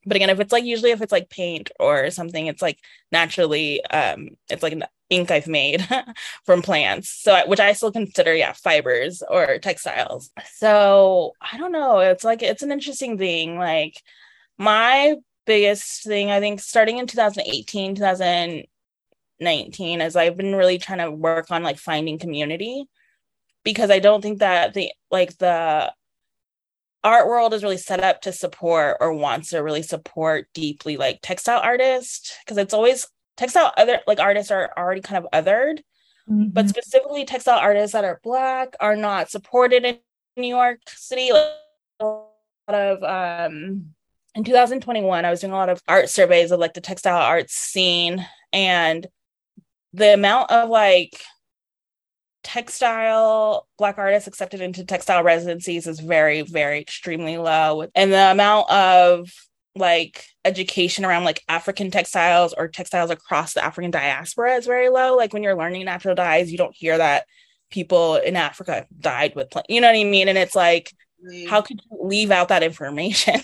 [0.05, 2.77] But again, if it's like usually if it's like paint or something, it's like
[3.11, 4.77] naturally, um, it's like
[5.09, 5.87] ink I've made
[6.45, 7.09] from plants.
[7.09, 10.31] So, which I still consider, yeah, fibers or textiles.
[10.53, 11.99] So, I don't know.
[11.99, 13.57] It's like, it's an interesting thing.
[13.57, 14.01] Like,
[14.57, 21.11] my biggest thing, I think, starting in 2018, 2019, is I've been really trying to
[21.11, 22.85] work on like finding community
[23.63, 25.93] because I don't think that the, like, the,
[27.03, 31.19] art world is really set up to support or wants to really support deeply like
[31.21, 33.05] textile artists because it's always
[33.37, 35.79] textile other like artists are already kind of othered
[36.29, 36.49] mm-hmm.
[36.49, 39.97] but specifically textile artists that are black are not supported in
[40.37, 41.51] new york city like,
[41.99, 42.29] a lot
[42.69, 43.85] of um
[44.35, 47.53] in 2021 i was doing a lot of art surveys of like the textile arts
[47.53, 49.07] scene and
[49.93, 51.21] the amount of like
[52.43, 58.69] textile black artists accepted into textile residencies is very very extremely low and the amount
[58.69, 59.31] of
[59.75, 65.15] like education around like African textiles or textiles across the African diaspora is very low.
[65.15, 67.25] Like when you're learning natural dyes, you don't hear that
[67.69, 70.29] people in Africa dyed with, you know what I mean?
[70.29, 70.93] And it's like,
[71.49, 73.41] how could you leave out that information?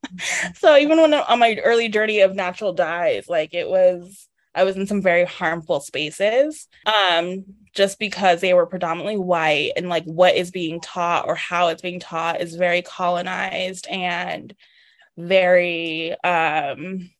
[0.54, 4.76] so even when on my early journey of natural dyes, like it was, I was
[4.76, 6.66] in some very harmful spaces.
[6.84, 11.68] Um, just because they were predominantly white and like what is being taught or how
[11.68, 14.54] it's being taught is very colonized and
[15.26, 17.10] very um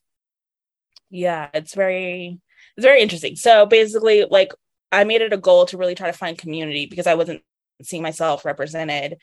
[1.11, 2.41] yeah it's very
[2.77, 3.37] it's very interesting.
[3.37, 4.53] So basically like
[4.93, 7.43] i made it a goal to really try to find community because i wasn't
[7.83, 9.19] seeing myself represented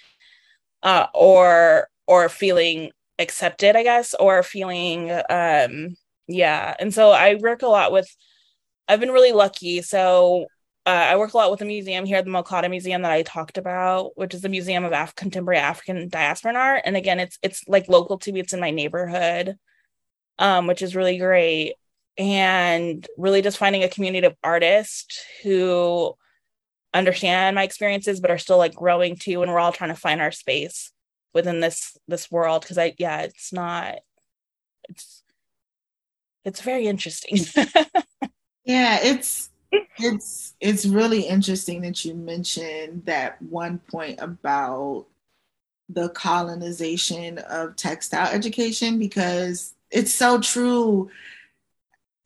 [0.84, 5.96] uh or or feeling accepted i guess or feeling um
[6.28, 6.76] yeah.
[6.80, 8.10] And so i work a lot with
[8.88, 9.82] i've been really lucky.
[9.82, 10.48] So
[10.88, 13.58] uh, I work a lot with a museum here the MoCADA Museum that I talked
[13.58, 16.84] about, which is the Museum of Af- Contemporary African Diasporan Art.
[16.86, 18.40] And again, it's it's like local to me.
[18.40, 19.58] It's in my neighborhood,
[20.40, 21.76] um, which is really great.
[22.18, 26.16] And really just finding a community of artists who
[26.94, 29.42] understand my experiences, but are still like growing too.
[29.44, 30.94] And we're all trying to find our space
[31.34, 34.00] within this this world because I yeah, it's not
[34.88, 35.22] it's
[36.46, 37.40] it's very interesting.
[38.64, 45.06] yeah, it's it's it's really interesting that you mentioned that one point about
[45.90, 51.10] the colonization of textile education because it's so true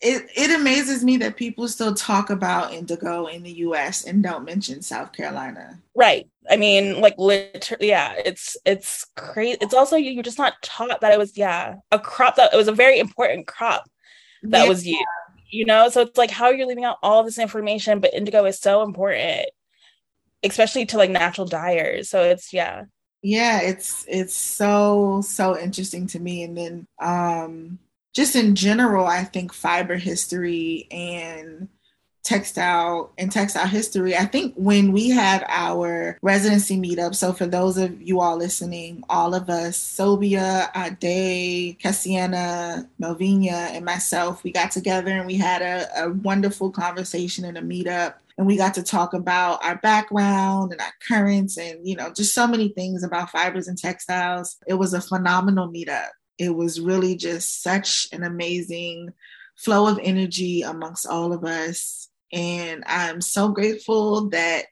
[0.02, 4.46] it it amazes me that people still talk about indigo in the US and don't
[4.46, 5.80] mention South Carolina.
[5.96, 6.28] Right.
[6.50, 9.60] I mean, like literally, yeah, it's it's crazy.
[9.62, 12.68] It's also you're just not taught that it was yeah a crop that it was
[12.68, 13.88] a very important crop
[14.44, 14.70] that yeah.
[14.70, 15.06] was used
[15.52, 15.90] you know?
[15.90, 19.48] So it's like how you're leaving out all this information but indigo is so important
[20.44, 22.10] especially to like natural dyers.
[22.10, 22.86] So it's yeah.
[23.22, 26.44] Yeah it's it's so so interesting to me.
[26.44, 27.80] And then um
[28.14, 31.70] just in general i think fiber history and
[32.24, 34.16] textile and textile history.
[34.16, 39.04] I think when we had our residency meetup, so for those of you all listening,
[39.10, 45.62] all of us, Sobia, Ade, Cassiana, Melvina, and myself, we got together and we had
[45.62, 48.16] a, a wonderful conversation in a meetup.
[48.38, 52.34] And we got to talk about our background and our currents and you know just
[52.34, 54.58] so many things about fibers and textiles.
[54.68, 56.10] It was a phenomenal meetup.
[56.40, 59.14] It was really just such an amazing
[59.58, 64.66] flow of energy amongst all of us and I'm so grateful that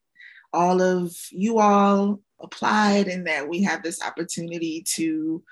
[0.53, 5.43] all of you all applied and that we have this opportunity to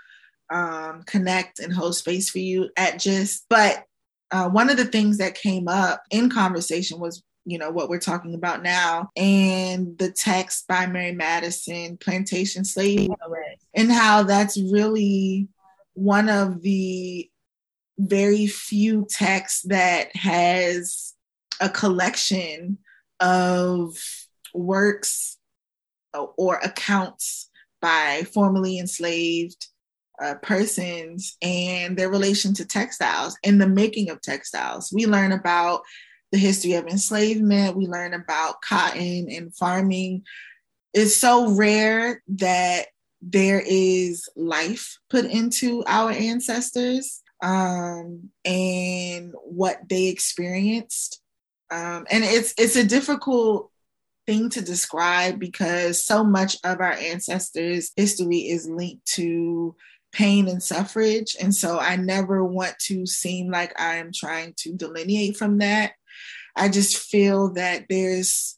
[0.49, 3.45] um, connect and hold space for you at just.
[3.49, 3.85] But
[4.31, 7.97] uh, one of the things that came up in conversation was you know what we're
[7.97, 13.09] talking about now and the text by mary madison plantation slave
[13.73, 15.47] and how that's really
[15.93, 17.29] one of the
[17.97, 21.13] very few texts that has
[21.59, 22.77] a collection
[23.19, 23.97] of
[24.53, 25.37] works
[26.37, 27.49] or accounts
[27.81, 29.67] by formerly enslaved
[30.21, 34.91] uh, persons and their relation to textiles and the making of textiles.
[34.91, 35.81] We learn about
[36.31, 40.23] the history of enslavement, we learn about cotton and farming.
[40.93, 42.87] It's so rare that
[43.21, 51.21] there is life put into our ancestors um, and what they experienced
[51.69, 53.71] um, and it's it's a difficult
[54.25, 59.75] thing to describe because so much of our ancestors' history is linked to
[60.11, 64.73] pain and suffrage, and so I never want to seem like I am trying to
[64.73, 65.93] delineate from that.
[66.55, 68.57] I just feel that there's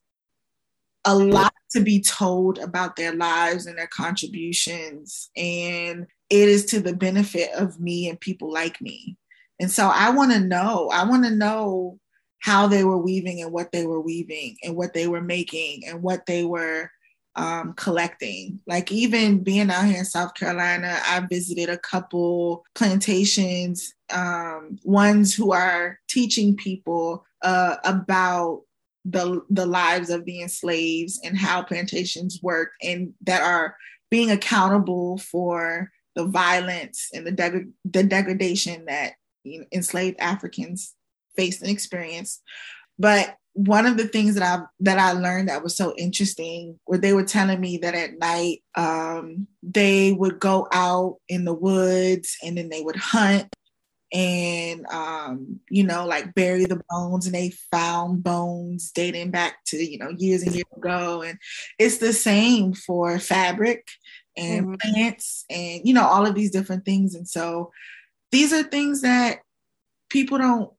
[1.06, 6.80] a lot to be told about their lives and their contributions, and it is to
[6.80, 9.18] the benefit of me and people like me.
[9.60, 12.00] And so I want to know, I want to know
[12.40, 16.02] how they were weaving and what they were weaving and what they were making and
[16.02, 16.90] what they were
[17.36, 18.60] um, collecting.
[18.68, 25.34] Like even being out here in South Carolina, I visited a couple plantations, um, ones
[25.34, 28.64] who are teaching people uh, about
[29.06, 33.76] the the lives of the enslaved and how plantations work, and that are
[34.12, 39.14] being accountable for the violence and the deg- the degradation that
[39.44, 40.96] you know, enslaved Africans
[41.36, 42.42] faced and experienced.
[42.98, 47.00] But one of the things that I that I learned that was so interesting, where
[47.00, 52.38] they were telling me that at night um, they would go out in the woods
[52.44, 53.48] and then they would hunt
[54.12, 59.78] and um, you know like bury the bones and they found bones dating back to
[59.78, 61.38] you know years and years ago and
[61.78, 63.88] it's the same for fabric
[64.36, 64.94] and mm-hmm.
[64.94, 67.72] plants and you know all of these different things and so
[68.32, 69.40] these are things that
[70.10, 70.72] people don't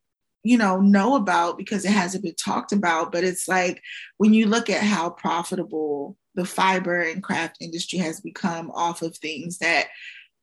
[0.42, 3.82] you know know about because it hasn't been talked about but it's like
[4.16, 9.16] when you look at how profitable the fiber and craft industry has become off of
[9.16, 9.88] things that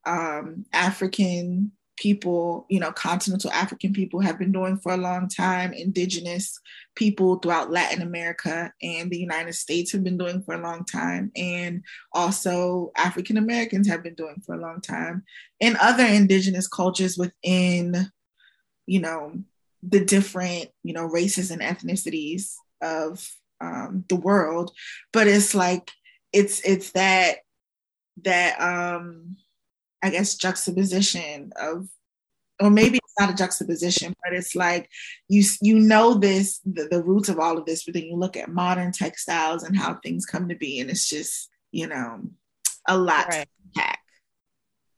[0.05, 5.73] um, african people you know continental african people have been doing for a long time
[5.73, 6.59] indigenous
[6.95, 11.31] people throughout latin america and the united states have been doing for a long time
[11.35, 11.83] and
[12.13, 15.23] also african americans have been doing for a long time
[15.59, 18.11] and other indigenous cultures within
[18.85, 19.33] you know
[19.87, 23.31] the different you know races and ethnicities of
[23.61, 24.71] um, the world
[25.13, 25.91] but it's like
[26.33, 27.37] it's it's that
[28.23, 29.37] that um
[30.03, 31.87] i guess juxtaposition of
[32.61, 34.89] or maybe it's not a juxtaposition, but it's like
[35.27, 38.35] you you know this the, the roots of all of this, but then you look
[38.35, 42.21] at modern textiles and how things come to be, and it's just you know
[42.87, 43.47] a lot right.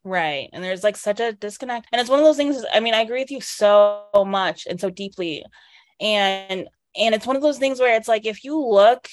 [0.04, 0.50] Right.
[0.54, 1.88] And there's like such a disconnect.
[1.91, 4.80] And it's one of those things, I mean, I agree with you so much and
[4.80, 5.43] so deeply.
[6.00, 9.08] And and it's one of those things where it's like if you look,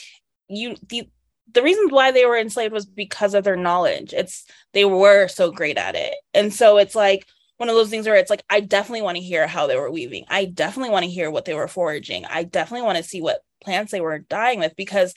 [0.49, 1.09] you the
[1.53, 4.13] the reasons why they were enslaved was because of their knowledge.
[4.15, 6.15] It's they were so great at it.
[6.35, 7.27] And so it's like
[7.59, 9.91] one of those things where it's like I definitely want to hear how they were
[9.91, 10.25] weaving.
[10.29, 12.25] I definitely want to hear what they were foraging.
[12.27, 15.15] I definitely want to see what plants they were dyeing with because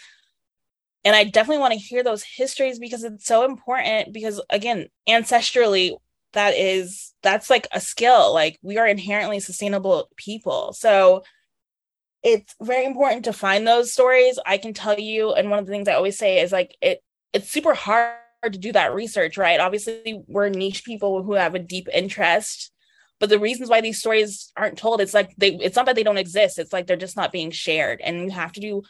[1.06, 5.96] and I definitely want to hear those histories because it's so important because again, ancestrally
[6.34, 8.34] that is that's like a skill.
[8.34, 10.74] Like we are inherently sustainable people.
[10.74, 11.24] So
[12.22, 14.40] it's very important to find those stories.
[14.46, 17.02] I can tell you and one of the things I always say is like it
[17.34, 19.60] it's super hard to do that research, right?
[19.60, 22.72] Obviously, we're niche people who have a deep interest
[23.20, 26.04] but the reasons why these stories aren't told it's like they it's not that they
[26.04, 28.82] don't exist it's like they're just not being shared and you have to do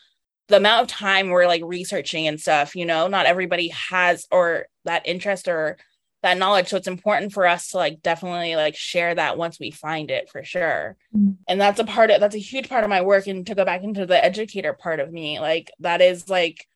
[0.50, 4.66] the amount of time we're like researching and stuff, you know, not everybody has or
[4.84, 5.78] that interest or
[6.22, 6.68] that knowledge.
[6.68, 10.30] So it's important for us to like definitely like share that once we find it
[10.30, 10.98] for sure.
[11.16, 11.34] Mm-hmm.
[11.48, 13.28] And that's a part of that's a huge part of my work.
[13.28, 16.68] And to go back into the educator part of me, like that is like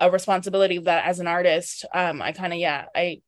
[0.00, 3.20] a responsibility that as an artist, um, I kind of yeah, I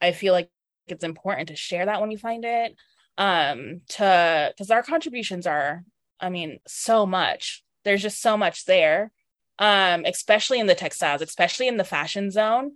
[0.00, 0.50] I feel like
[0.88, 2.74] it's important to share that when you find it.
[3.16, 5.84] Um, to because our contributions are,
[6.20, 7.62] I mean, so much.
[7.84, 9.12] There's just so much there
[9.58, 12.72] um, especially in the textiles, especially in the fashion zone.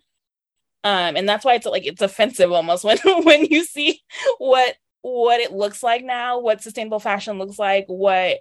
[0.84, 4.00] Um, and that's why it's like it's offensive almost when when you see
[4.38, 8.38] what what it looks like now, what sustainable fashion looks like, what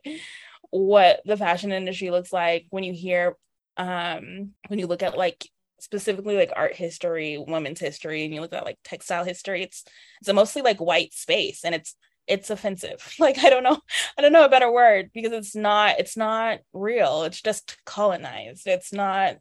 [0.71, 3.35] what the fashion industry looks like when you hear
[3.77, 5.47] um when you look at like
[5.79, 9.83] specifically like art history, women's history, and you look at like textile history, it's
[10.19, 11.95] it's a mostly like white space and it's
[12.31, 13.15] it's offensive.
[13.19, 13.79] Like i don't know
[14.17, 17.23] i don't know a better word because it's not it's not real.
[17.23, 18.67] It's just colonized.
[18.67, 19.35] It's not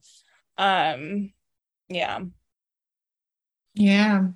[0.58, 1.32] um
[1.88, 2.20] yeah.
[3.74, 4.28] Yeah.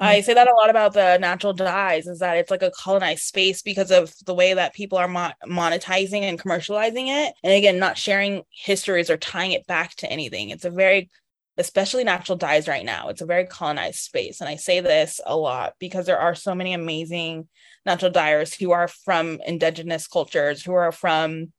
[0.00, 3.24] I say that a lot about the natural dyes is that it's like a colonized
[3.24, 7.34] space because of the way that people are mo- monetizing and commercializing it.
[7.42, 10.50] And again, not sharing histories or tying it back to anything.
[10.50, 11.10] It's a very
[11.58, 13.08] especially natural dyes right now.
[13.08, 14.40] It's a very colonized space.
[14.40, 17.48] And I say this a lot because there are so many amazing
[17.84, 21.52] natural dyers who are from indigenous cultures, who are from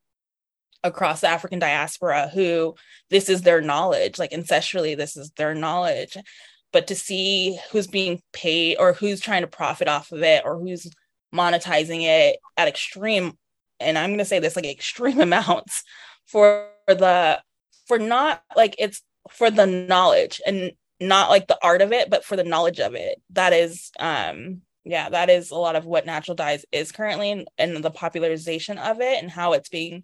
[0.86, 2.76] across the African diaspora, who
[3.10, 6.16] this is their knowledge, like ancestrally, this is their knowledge.
[6.72, 10.60] But to see who's being paid or who's trying to profit off of it or
[10.60, 10.90] who's
[11.36, 13.38] monetizing it at extreme,
[13.82, 15.84] and I'm going to say this like extreme amounts
[16.26, 17.42] for the,
[17.88, 22.26] for not like it's for the knowledge and not like the art of it but
[22.26, 23.22] for the knowledge of it.
[23.32, 27.48] That is um yeah that is a lot of what natural dyes is currently and,
[27.58, 30.04] and the popularization of it and how it's being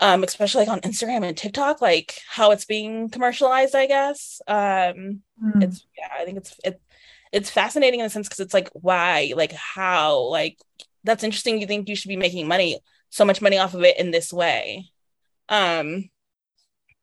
[0.00, 4.40] um especially like on instagram and tiktok like how it's being commercialized i guess.
[4.46, 5.62] Um mm.
[5.62, 6.80] it's yeah i think it's it,
[7.32, 10.58] it's fascinating in a sense because it's like why like how like
[11.04, 11.60] that's interesting.
[11.60, 12.78] You think you should be making money
[13.08, 14.90] so much money off of it in this way.
[15.48, 16.10] Um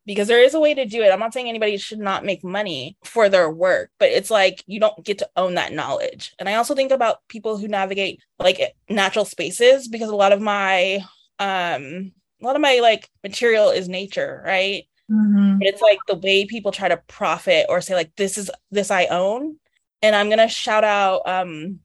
[0.08, 1.12] because there is a way to do it.
[1.12, 4.80] I'm not saying anybody should not make money for their work, but it's like you
[4.80, 6.34] don't get to own that knowledge.
[6.40, 10.42] And I also think about people who navigate like natural spaces because a lot of
[10.42, 11.06] my
[11.40, 14.86] um a lot of my like material is nature, right?
[15.12, 15.60] Mm-hmm.
[15.60, 18.90] But it's like the way people try to profit or say like this is this
[18.90, 19.58] I own.
[20.02, 21.82] And I'm gonna shout out um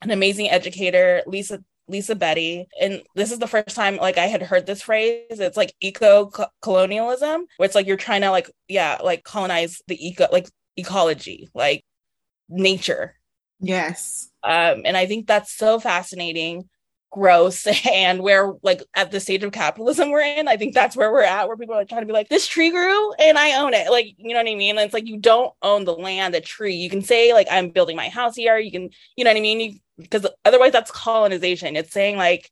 [0.00, 2.66] an amazing educator, Lisa Lisa Betty.
[2.80, 5.40] And this is the first time like I had heard this phrase.
[5.40, 6.30] It's like eco
[6.62, 11.48] colonialism, where it's like you're trying to like, yeah, like colonize the eco like ecology,
[11.54, 11.84] like
[12.48, 13.16] nature.
[13.60, 14.30] Yes.
[14.42, 16.68] Um, and I think that's so fascinating,
[17.10, 21.12] gross, and where like at the stage of capitalism we're in, I think that's where
[21.12, 23.74] we're at, where people are trying to be like, this tree grew and I own
[23.74, 23.90] it.
[23.90, 24.76] Like, you know what I mean?
[24.76, 26.74] And it's like you don't own the land, the tree.
[26.74, 28.58] You can say, like, I'm building my house here.
[28.58, 29.80] You can, you know what I mean?
[29.98, 31.76] Because otherwise that's colonization.
[31.76, 32.50] It's saying like,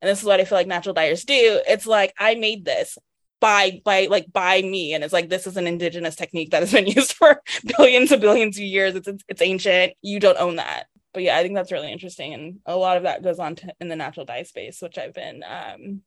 [0.00, 1.60] and this is what I feel like natural dyers do.
[1.66, 2.98] It's like I made this
[3.40, 6.72] by by like by me, and it's like this is an indigenous technique that has
[6.72, 7.42] been used for
[7.76, 8.94] billions and billions of years.
[8.94, 9.94] It's it's ancient.
[10.02, 10.86] You don't own that.
[11.14, 13.74] But yeah, I think that's really interesting, and a lot of that goes on to,
[13.80, 16.02] in the natural dye space, which I've been um,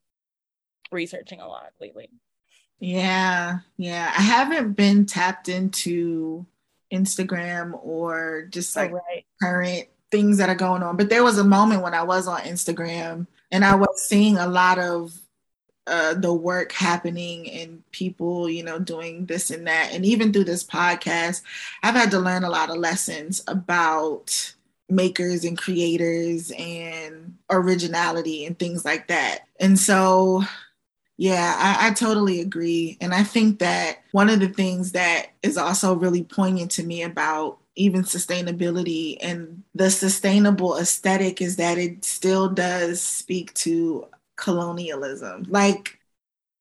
[0.92, 2.10] researching a lot lately.
[2.80, 4.12] Yeah, yeah.
[4.18, 6.46] I haven't been tapped into
[6.92, 9.26] Instagram or just like oh, right.
[9.42, 10.98] current things that are going on.
[10.98, 14.48] But there was a moment when I was on Instagram and I was seeing a
[14.48, 15.14] lot of
[15.88, 19.92] uh, the work happening and people, you know, doing this and that.
[19.94, 21.42] And even through this podcast,
[21.84, 24.54] I've had to learn a lot of lessons about
[24.92, 29.40] makers and creators and originality and things like that.
[29.60, 30.44] And so,
[31.18, 32.98] yeah, I, I, totally agree.
[33.00, 37.04] And I think that one of the things that is also really poignant to me
[37.04, 45.46] about even sustainability and the sustainable aesthetic is that it still does speak to colonialism.
[45.48, 46.00] Like,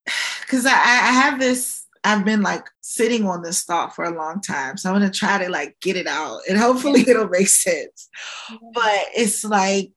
[0.42, 4.40] because I, I have this I've been like sitting on this thought for a long
[4.40, 4.76] time.
[4.76, 8.08] So I'm going to try to like get it out and hopefully it'll make sense.
[8.72, 9.92] But it's like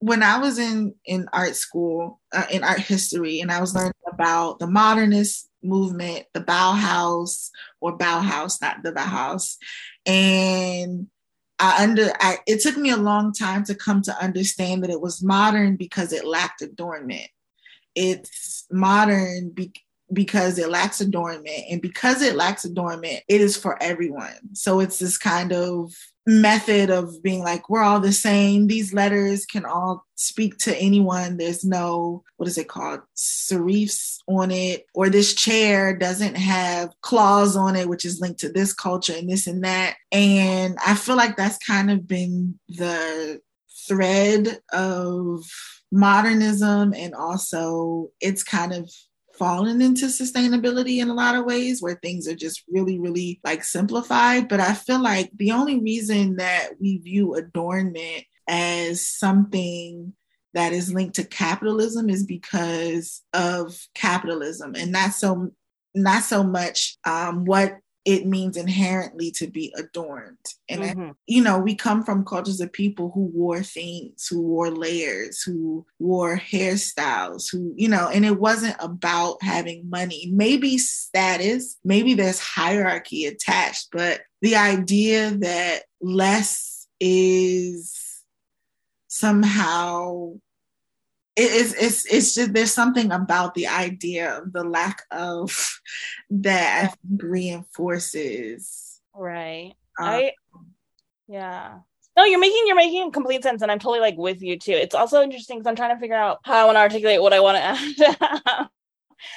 [0.00, 3.92] when I was in in art school, uh, in art history and I was learning
[4.10, 7.50] about the modernist movement, the Bauhaus
[7.80, 9.56] or Bauhaus, not the Bauhaus.
[10.06, 11.06] And
[11.58, 15.00] I under I, it took me a long time to come to understand that it
[15.00, 17.28] was modern because it lacked adornment.
[17.94, 19.72] It's modern be,
[20.12, 21.64] because it lacks adornment.
[21.70, 24.54] And because it lacks adornment, it is for everyone.
[24.54, 25.92] So it's this kind of
[26.26, 28.66] method of being like, we're all the same.
[28.66, 31.36] These letters can all speak to anyone.
[31.36, 33.00] There's no, what is it called?
[33.16, 34.86] Serifs on it.
[34.94, 39.30] Or this chair doesn't have claws on it, which is linked to this culture and
[39.30, 39.96] this and that.
[40.12, 43.40] And I feel like that's kind of been the
[43.86, 45.44] thread of
[45.92, 48.88] modernism and also it's kind of
[49.40, 53.64] fallen into sustainability in a lot of ways where things are just really, really like
[53.64, 54.48] simplified.
[54.48, 60.12] But I feel like the only reason that we view adornment as something
[60.52, 65.50] that is linked to capitalism is because of capitalism and not so
[65.94, 70.38] not so much um, what it means inherently to be adorned.
[70.68, 71.00] And, mm-hmm.
[71.02, 75.42] I, you know, we come from cultures of people who wore things, who wore layers,
[75.42, 80.30] who wore hairstyles, who, you know, and it wasn't about having money.
[80.32, 88.22] Maybe status, maybe there's hierarchy attached, but the idea that less is
[89.08, 90.34] somehow
[91.36, 95.80] it's it's it's just there's something about the idea of the lack of
[96.30, 99.00] that I think reinforces.
[99.14, 99.74] Right.
[99.98, 100.32] Um, I
[101.28, 101.78] yeah.
[102.16, 104.72] No, you're making you're making complete sense, and I'm totally like with you too.
[104.72, 107.32] It's also interesting because I'm trying to figure out how I want to articulate what
[107.32, 107.62] I want to
[108.48, 108.68] add.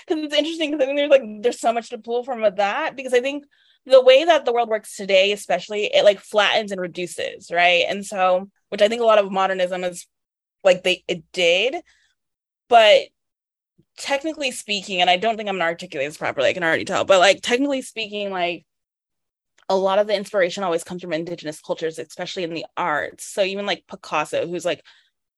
[0.08, 2.56] Because it's interesting because I think there's like there's so much to pull from with
[2.56, 3.46] that because I think
[3.86, 7.86] the way that the world works today, especially, it like flattens and reduces, right?
[7.88, 10.08] And so, which I think a lot of modernism is
[10.64, 11.76] like they it did
[12.70, 13.01] but
[13.97, 17.05] technically speaking and i don't think i'm gonna articulate this properly i can already tell
[17.05, 18.66] but like technically speaking like
[19.70, 23.26] a lot of the inspiration always comes from indigenous cultures especially in the arts.
[23.26, 24.84] So even like picasso who's like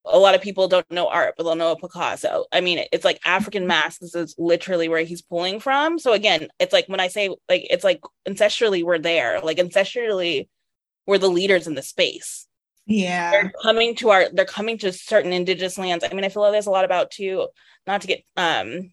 [0.05, 2.45] a lot of people don't know art but they'll know a picasso.
[2.51, 3.69] I mean it's like african mm-hmm.
[3.69, 5.99] masks is literally where he's pulling from.
[5.99, 10.47] So again it's like when i say like it's like ancestrally we're there like ancestrally
[11.07, 12.47] we're the leaders in the space
[12.86, 13.31] yeah.
[13.31, 16.03] they're coming to our they're coming to certain indigenous lands.
[16.03, 17.47] I mean i feel like there's a lot about too
[17.88, 18.91] not to get um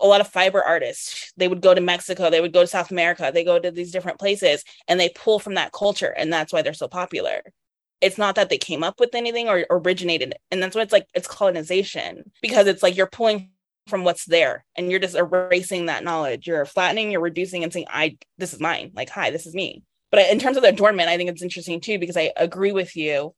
[0.00, 1.32] a lot of fiber artists.
[1.36, 3.92] They would go to mexico they would go to south america they go to these
[3.92, 7.42] different places and they pull from that culture and that's why they're so popular.
[8.00, 11.06] It's not that they came up with anything or originated and that's why it's like
[11.14, 13.50] it's colonization because it's like you're pulling
[13.86, 16.46] from what's there and you're just erasing that knowledge.
[16.46, 18.92] You're flattening you're reducing and saying i this is mine.
[18.94, 19.82] Like hi this is me
[20.14, 22.94] but in terms of the adornment, I think it's interesting too because I agree with
[22.94, 23.34] you.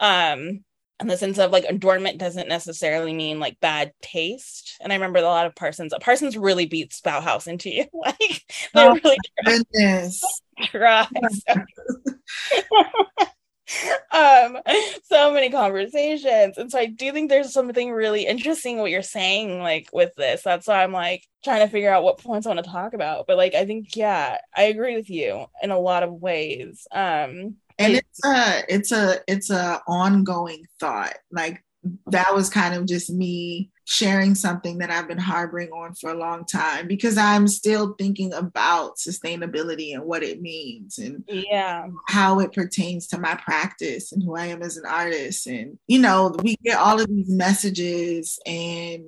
[0.00, 0.64] Um,
[1.00, 4.76] in the sense of like adornment doesn't necessarily mean like bad taste.
[4.80, 5.94] And I remember a lot of Parsons.
[6.00, 7.84] Parsons really beats Bauhaus into you.
[7.92, 10.20] like they oh, really goodness.
[10.64, 11.06] try.
[14.12, 14.58] um
[15.04, 16.58] so many conversations.
[16.58, 20.42] And so i do think there's something really interesting what you're saying like with this.
[20.42, 23.26] That's why i'm like trying to figure out what points i want to talk about.
[23.26, 26.86] But like i think yeah i agree with you in a lot of ways.
[26.92, 31.14] Um and it's a it's a it's a ongoing thought.
[31.30, 31.64] Like
[32.06, 36.18] that was kind of just me sharing something that I've been harboring on for a
[36.18, 41.88] long time because I'm still thinking about sustainability and what it means and yeah.
[42.08, 45.46] how it pertains to my practice and who I am as an artist.
[45.46, 49.06] And you know we get all of these messages and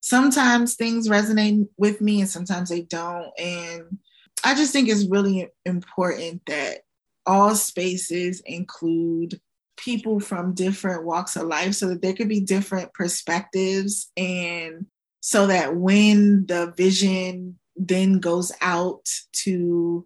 [0.00, 3.30] sometimes things resonate with me and sometimes they don't.
[3.38, 3.98] And
[4.44, 6.80] I just think it's really important that
[7.26, 9.40] all spaces include
[9.78, 14.86] people from different walks of life so that there could be different perspectives and
[15.20, 20.04] so that when the vision then goes out to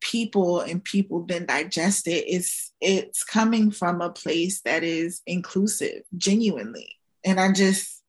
[0.00, 6.02] people and people then digest it it's it's coming from a place that is inclusive
[6.16, 6.98] genuinely.
[7.24, 8.02] And i just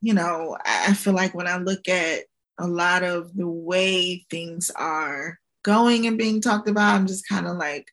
[0.00, 2.24] you know i feel like when i look at
[2.58, 7.46] a lot of the way things are going and being talked about i'm just kind
[7.46, 7.86] of like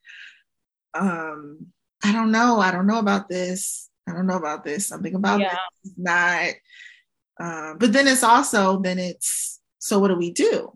[0.93, 1.67] um,
[2.03, 3.89] I don't know, I don't know about this.
[4.07, 4.87] I don't know about this.
[4.87, 5.57] Something about yeah.
[5.83, 6.53] this not.
[7.39, 10.73] Uh, but then it's also then it's so what do we do?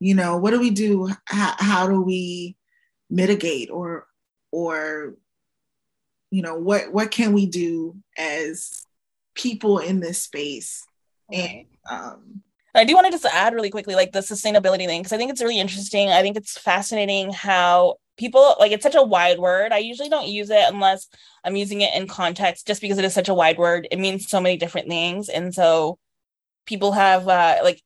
[0.00, 1.08] You know, what do we do?
[1.26, 2.56] How, how do we
[3.10, 4.06] mitigate or
[4.52, 5.14] or
[6.30, 8.84] you know what what can we do as
[9.34, 10.84] people in this space
[11.32, 12.42] and um
[12.74, 15.30] I do want to just add really quickly, like the sustainability thing, because I think
[15.32, 16.10] it's really interesting.
[16.10, 19.72] I think it's fascinating how people like it's such a wide word.
[19.72, 21.08] I usually don't use it unless
[21.44, 23.88] I'm using it in context, just because it is such a wide word.
[23.90, 25.98] It means so many different things, and so
[26.66, 27.82] people have uh, like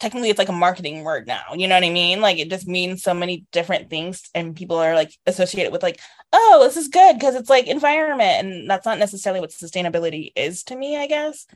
[0.00, 1.44] technically it's like a marketing word now.
[1.54, 2.20] You know what I mean?
[2.20, 6.00] Like it just means so many different things, and people are like associated with like,
[6.32, 10.64] oh, this is good because it's like environment, and that's not necessarily what sustainability is
[10.64, 10.96] to me.
[10.96, 11.46] I guess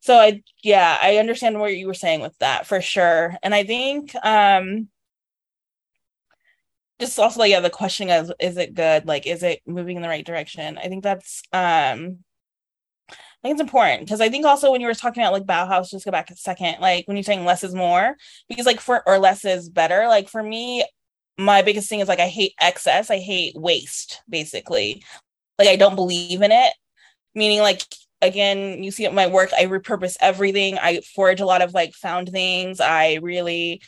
[0.00, 3.64] so i yeah i understand what you were saying with that for sure and i
[3.64, 4.88] think um
[7.00, 10.02] just also like yeah the question of is it good like is it moving in
[10.02, 12.18] the right direction i think that's um
[13.08, 15.90] I think it's important because I think also when you were talking about like Bauhaus,
[15.90, 18.16] just go back a second, like when you're saying less is more,
[18.48, 20.08] because like for or less is better.
[20.08, 20.84] Like for me,
[21.38, 25.04] my biggest thing is like I hate excess, I hate waste, basically.
[25.58, 26.72] Like I don't believe in it.
[27.34, 27.82] Meaning like
[28.22, 30.78] again, you see at my work, I repurpose everything.
[30.78, 32.80] I forage a lot of like found things.
[32.80, 33.82] I really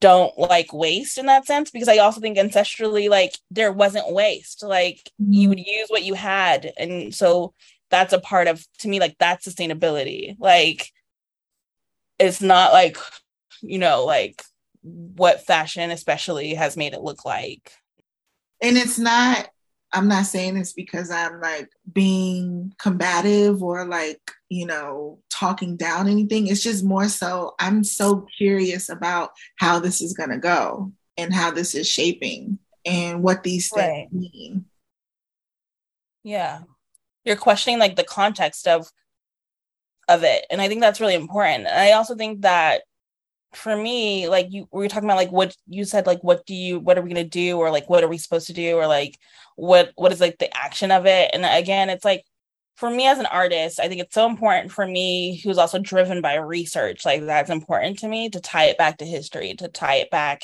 [0.00, 4.62] don't like waste in that sense because I also think ancestrally, like there wasn't waste.
[4.62, 5.32] Like mm-hmm.
[5.32, 6.72] you would use what you had.
[6.78, 7.54] And so
[7.90, 10.36] that's a part of to me, like that's sustainability.
[10.38, 10.92] Like
[12.18, 12.96] it's not like,
[13.60, 14.42] you know, like
[14.82, 17.72] what fashion especially has made it look like.
[18.60, 19.48] And it's not
[19.92, 26.08] I'm not saying this because I'm like being combative or like, you know, talking down
[26.08, 26.46] anything.
[26.46, 31.32] It's just more so I'm so curious about how this is going to go and
[31.32, 34.12] how this is shaping and what these things right.
[34.12, 34.66] mean.
[36.22, 36.60] Yeah.
[37.24, 38.88] You're questioning like the context of
[40.08, 41.66] of it and I think that's really important.
[41.66, 42.82] And I also think that
[43.54, 46.54] for me, like you we were talking about like what you said, like what do
[46.54, 48.86] you what are we gonna do or like what are we supposed to do or
[48.86, 49.18] like
[49.56, 51.30] what what is like the action of it?
[51.32, 52.24] And again, it's like
[52.76, 56.20] for me as an artist, I think it's so important for me who's also driven
[56.20, 57.04] by research.
[57.04, 60.42] Like that's important to me to tie it back to history, to tie it back.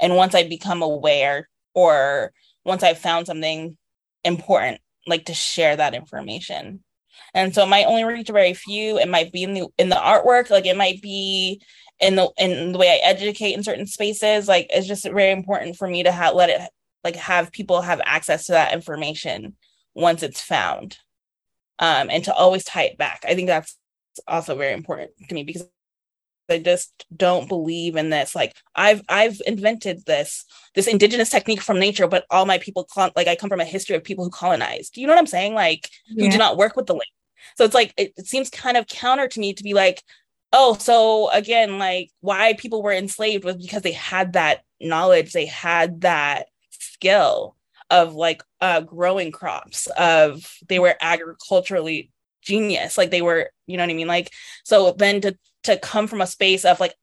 [0.00, 2.32] And once I become aware or
[2.64, 3.76] once I've found something
[4.24, 6.82] important, like to share that information.
[7.34, 8.98] And so it might only reach a very few.
[8.98, 11.60] It might be in the in the artwork, like it might be
[12.00, 14.48] in the in the way I educate in certain spaces.
[14.48, 16.60] Like it's just very important for me to have let it
[17.04, 19.56] like have people have access to that information
[19.94, 20.98] once it's found.
[21.78, 23.24] Um, and to always tie it back.
[23.28, 23.76] I think that's
[24.26, 25.68] also very important to me because
[26.48, 28.34] I just don't believe in this.
[28.34, 30.44] Like I've I've invented this
[30.74, 33.96] this indigenous technique from nature, but all my people like I come from a history
[33.96, 34.96] of people who colonized.
[34.96, 35.54] You know what I'm saying?
[35.54, 36.24] Like yeah.
[36.24, 37.04] who do not work with the land.
[37.56, 40.02] So it's like it, it seems kind of counter to me to be like,
[40.52, 45.46] oh, so again, like why people were enslaved was because they had that knowledge, they
[45.46, 47.56] had that skill
[47.90, 52.10] of like uh growing crops, of they were agriculturally
[52.42, 54.08] genius, like they were, you know what I mean?
[54.08, 54.32] Like
[54.64, 56.94] so then to to come from a space of like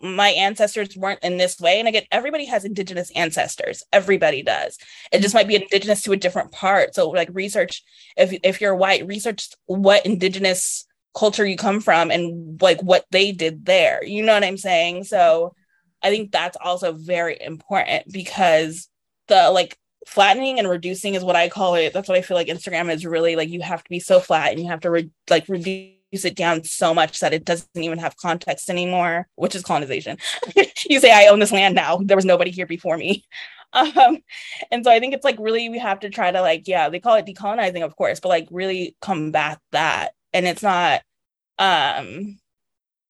[0.00, 1.78] my ancestors weren't in this way.
[1.78, 3.82] And again, everybody has indigenous ancestors.
[3.92, 4.78] Everybody does.
[5.10, 6.94] It just might be indigenous to a different part.
[6.94, 7.82] So like research,
[8.16, 10.86] if if you're white, research what indigenous
[11.16, 14.04] culture you come from and like what they did there.
[14.04, 15.04] You know what I'm saying?
[15.04, 15.54] So
[16.02, 18.88] I think that's also very important because
[19.28, 21.92] the like flattening and reducing is what I call it.
[21.92, 24.52] That's what I feel like Instagram is really like you have to be so flat
[24.52, 27.98] and you have to re- like reduce it down so much that it doesn't even
[27.98, 30.18] have context anymore, which is colonization.
[30.88, 31.98] you say I own this land now.
[32.02, 33.24] There was nobody here before me.
[33.72, 34.22] Um,
[34.70, 37.00] and so I think it's like really we have to try to like, yeah, they
[37.00, 40.12] call it decolonizing, of course, but like really combat that.
[40.32, 41.02] And it's not
[41.58, 42.38] um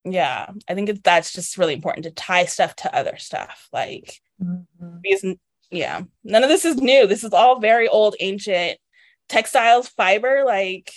[0.05, 4.97] yeah i think that's just really important to tie stuff to other stuff like mm-hmm.
[5.01, 5.35] because
[5.69, 8.79] yeah none of this is new this is all very old ancient
[9.27, 10.91] textiles fiber like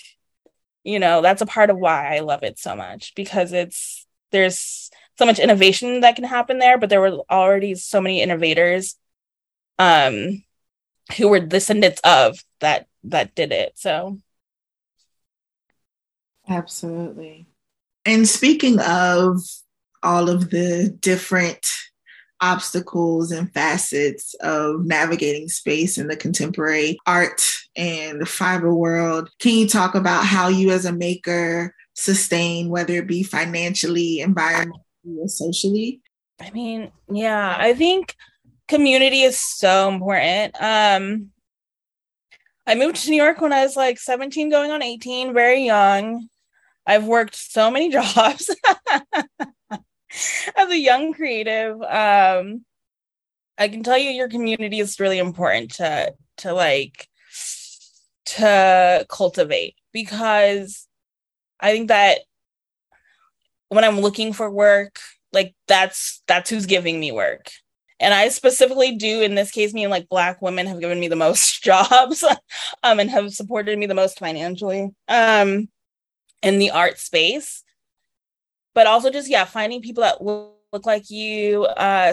[0.84, 4.90] you know that's a part of why i love it so much because it's there's
[5.18, 8.96] so much innovation that can happen there but there were already so many innovators
[9.78, 10.42] um
[11.16, 14.18] who were descendants of that that did it so
[16.50, 17.46] Absolutely.
[18.04, 19.40] And speaking of
[20.02, 21.70] all of the different
[22.40, 27.42] obstacles and facets of navigating space in the contemporary art
[27.76, 32.94] and the fiber world, can you talk about how you as a maker sustain, whether
[32.94, 36.00] it be financially, environmentally, or socially?
[36.40, 38.16] I mean, yeah, I think
[38.68, 40.56] community is so important.
[40.58, 41.30] Um,
[42.66, 46.29] I moved to New York when I was like 17, going on 18, very young.
[46.90, 48.50] I've worked so many jobs
[50.56, 51.80] as a young creative.
[51.80, 52.64] Um,
[53.56, 57.06] I can tell you your community is really important to to like
[58.26, 60.88] to cultivate because
[61.60, 62.22] I think that
[63.68, 64.98] when I'm looking for work,
[65.32, 67.52] like that's that's who's giving me work.
[68.00, 71.14] And I specifically do in this case mean like black women have given me the
[71.14, 72.24] most jobs
[72.82, 75.68] um and have supported me the most financially um
[76.42, 77.62] in the art space.
[78.74, 82.12] But also just yeah, finding people that look, like you uh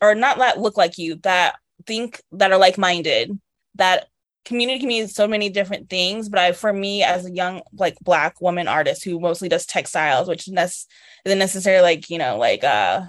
[0.00, 1.54] or not that look like you that
[1.86, 3.38] think that are like-minded
[3.76, 4.08] that
[4.44, 7.96] community can mean so many different things but i for me as a young like
[8.00, 12.64] black woman artist who mostly does textiles which ne- isn't necessarily like you know like
[12.64, 13.02] uh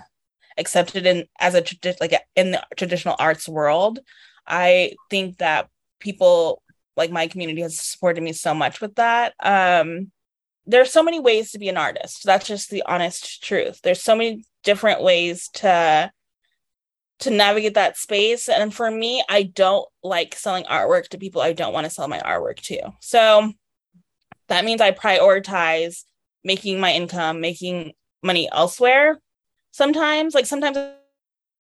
[0.57, 3.99] accepted in as a tradi- like in the traditional arts world
[4.45, 5.67] i think that
[5.99, 6.61] people
[6.95, 10.11] like my community has supported me so much with that um
[10.65, 14.15] there's so many ways to be an artist that's just the honest truth there's so
[14.15, 16.11] many different ways to
[17.23, 18.49] to navigate that space.
[18.49, 22.07] And for me, I don't like selling artwork to people I don't want to sell
[22.07, 22.91] my artwork to.
[22.99, 23.53] So
[24.49, 26.03] that means I prioritize
[26.43, 29.19] making my income, making money elsewhere.
[29.71, 30.77] Sometimes, like sometimes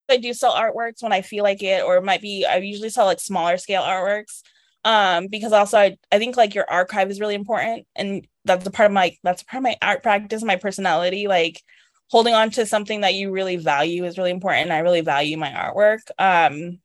[0.09, 2.89] I do sell artworks when I feel like it, or it might be I usually
[2.89, 4.41] sell like smaller scale artworks.
[4.85, 8.71] Um, because also I, I think like your archive is really important and that's a
[8.71, 11.27] part of my that's a part of my art practice, my personality.
[11.27, 11.61] Like
[12.09, 14.71] holding on to something that you really value is really important.
[14.71, 15.99] I really value my artwork.
[16.19, 16.79] Um,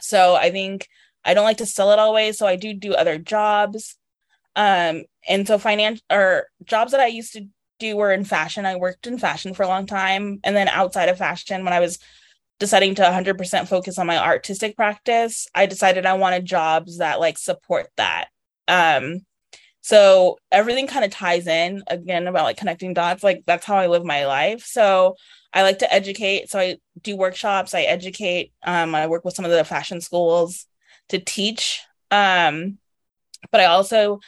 [0.00, 0.88] so I think
[1.24, 2.38] I don't like to sell it always.
[2.38, 3.96] So I do do other jobs.
[4.56, 7.46] Um, and so finance or jobs that I used to
[7.78, 8.66] do were in fashion.
[8.66, 10.40] I worked in fashion for a long time.
[10.44, 11.98] And then outside of fashion, when I was
[12.58, 17.38] deciding to 100% focus on my artistic practice, I decided I wanted jobs that like
[17.38, 18.26] support that.
[18.68, 19.20] Um,
[19.82, 23.24] so everything kind of ties in again about like connecting dots.
[23.24, 24.64] Like that's how I live my life.
[24.64, 25.16] So
[25.52, 26.50] I like to educate.
[26.50, 28.52] So I do workshops, I educate.
[28.64, 30.66] Um, I work with some of the fashion schools
[31.08, 31.82] to teach.
[32.12, 32.78] Um,
[33.50, 34.20] but I also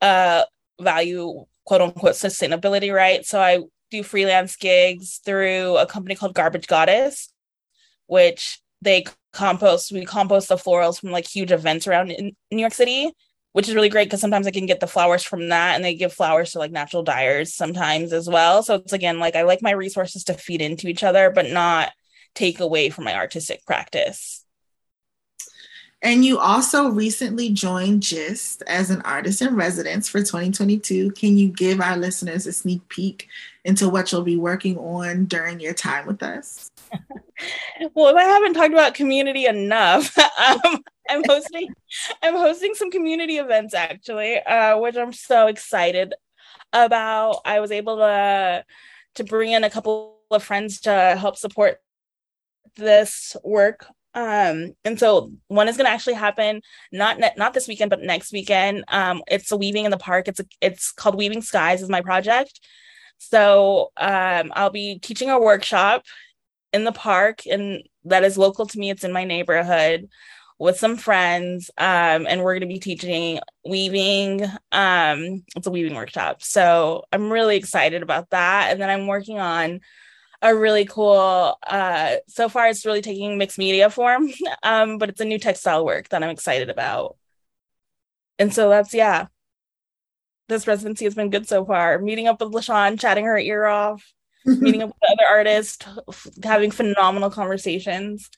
[0.00, 0.44] uh,
[0.80, 3.26] value quote unquote sustainability, right?
[3.26, 7.32] So I do freelance gigs through a company called Garbage Goddess,
[8.06, 12.72] which they compost, we compost the florals from like huge events around in New York
[12.72, 13.10] City
[13.52, 15.94] which is really great because sometimes I can get the flowers from that and they
[15.94, 18.62] give flowers to like natural dyers sometimes as well.
[18.62, 21.92] So it's again like I like my resources to feed into each other, but not
[22.34, 24.41] take away from my artistic practice.
[26.02, 31.12] And you also recently joined GIST as an artist in residence for 2022.
[31.12, 33.28] Can you give our listeners a sneak peek
[33.64, 36.68] into what you'll be working on during your time with us?
[37.94, 41.72] well, if I haven't talked about community enough, um, I'm hosting
[42.22, 46.14] I'm hosting some community events actually, uh, which I'm so excited
[46.72, 47.42] about.
[47.44, 48.64] I was able to
[49.14, 51.78] to bring in a couple of friends to help support
[52.76, 53.86] this work.
[54.14, 56.60] Um, and so one is going to actually happen
[56.92, 58.84] not ne- not this weekend, but next weekend.
[58.88, 60.28] Um, it's a weaving in the park.
[60.28, 62.60] It's a, it's called Weaving Skies is my project.
[63.18, 66.04] So um, I'll be teaching a workshop
[66.72, 68.90] in the park, and that is local to me.
[68.90, 70.08] It's in my neighborhood
[70.62, 75.96] with some friends um, and we're going to be teaching weaving um, it's a weaving
[75.96, 79.80] workshop so i'm really excited about that and then i'm working on
[80.42, 84.28] a really cool uh, so far it's really taking mixed media form
[84.62, 87.16] um, but it's a new textile work that i'm excited about.
[88.38, 89.26] And so that's yeah.
[90.48, 91.98] This residency has been good so far.
[91.98, 94.04] Meeting up with lashawn chatting her ear off
[94.44, 95.86] meeting up with other artists
[96.42, 98.28] having phenomenal conversations.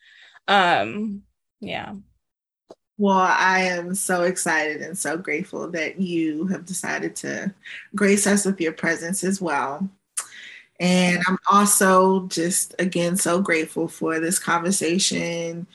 [0.47, 1.23] Um
[1.61, 1.95] yeah.
[2.97, 7.53] Well, I am so excited and so grateful that you have decided to
[7.97, 9.89] grace us with your presence as well.
[10.81, 15.66] And I'm also just, again, so grateful for this conversation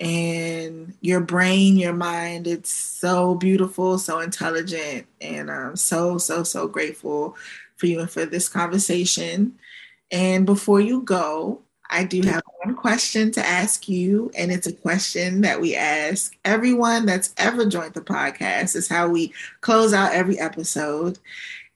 [0.00, 2.46] and your brain, your mind.
[2.46, 5.06] It's so beautiful, so intelligent.
[5.20, 7.36] And I'm so, so, so grateful
[7.76, 9.58] for you and for this conversation.
[10.10, 14.72] And before you go, I do have one question to ask you, and it's a
[14.74, 18.76] question that we ask everyone that's ever joined the podcast.
[18.76, 19.32] Is how we
[19.62, 21.18] close out every episode.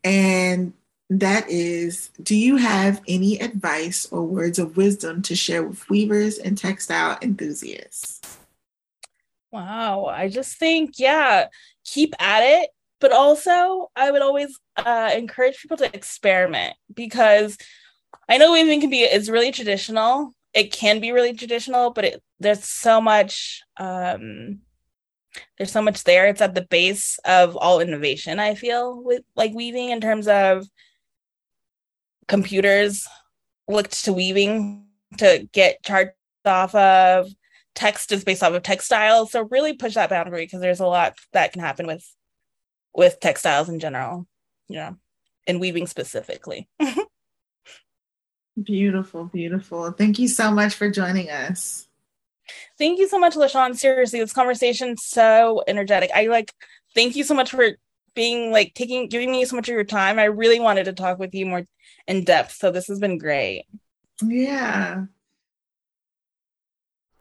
[0.04, 0.74] And
[1.20, 6.38] that is Do you have any advice or words of wisdom to share with weavers
[6.38, 8.20] and textile enthusiasts?
[9.50, 10.06] Wow.
[10.06, 11.48] I just think, yeah,
[11.84, 12.70] keep at it.
[13.00, 17.58] But also, I would always uh, encourage people to experiment because
[18.28, 20.32] I know weaving can be it's really traditional.
[20.54, 24.60] It can be really traditional, but it, there's so much um
[25.56, 26.26] there's so much there.
[26.28, 30.66] It's at the base of all innovation, I feel, with like weaving in terms of
[32.32, 33.06] computers
[33.68, 34.86] looked to weaving
[35.18, 36.12] to get charged
[36.46, 37.28] off of.
[37.74, 41.14] Text is based off of textiles so really push that boundary because there's a lot
[41.32, 42.06] that can happen with
[42.94, 44.26] with textiles in general
[44.68, 44.92] yeah
[45.46, 46.68] and weaving specifically.
[48.62, 49.92] Beautiful beautiful.
[49.92, 51.88] Thank you so much for joining us.
[52.78, 53.74] Thank you so much lashawn.
[53.74, 56.10] Seriously this conversation so energetic.
[56.14, 56.52] I like
[56.94, 57.70] thank you so much for
[58.14, 61.18] being like taking giving me so much of your time i really wanted to talk
[61.18, 61.62] with you more
[62.06, 63.64] in depth so this has been great
[64.22, 65.04] yeah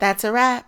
[0.01, 0.65] that's a wrap.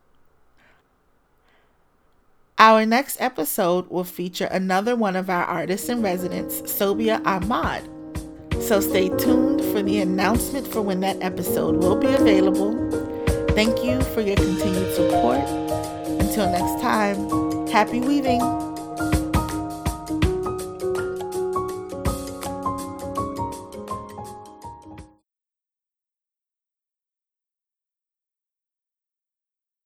[2.59, 7.87] Our next episode will feature another one of our artists in residence, Sobia Ahmad,
[8.63, 12.73] so stay tuned for the announcement for when that episode will be available.
[13.51, 15.41] Thank you for your continued support.
[16.19, 18.66] Until next time, happy weaving.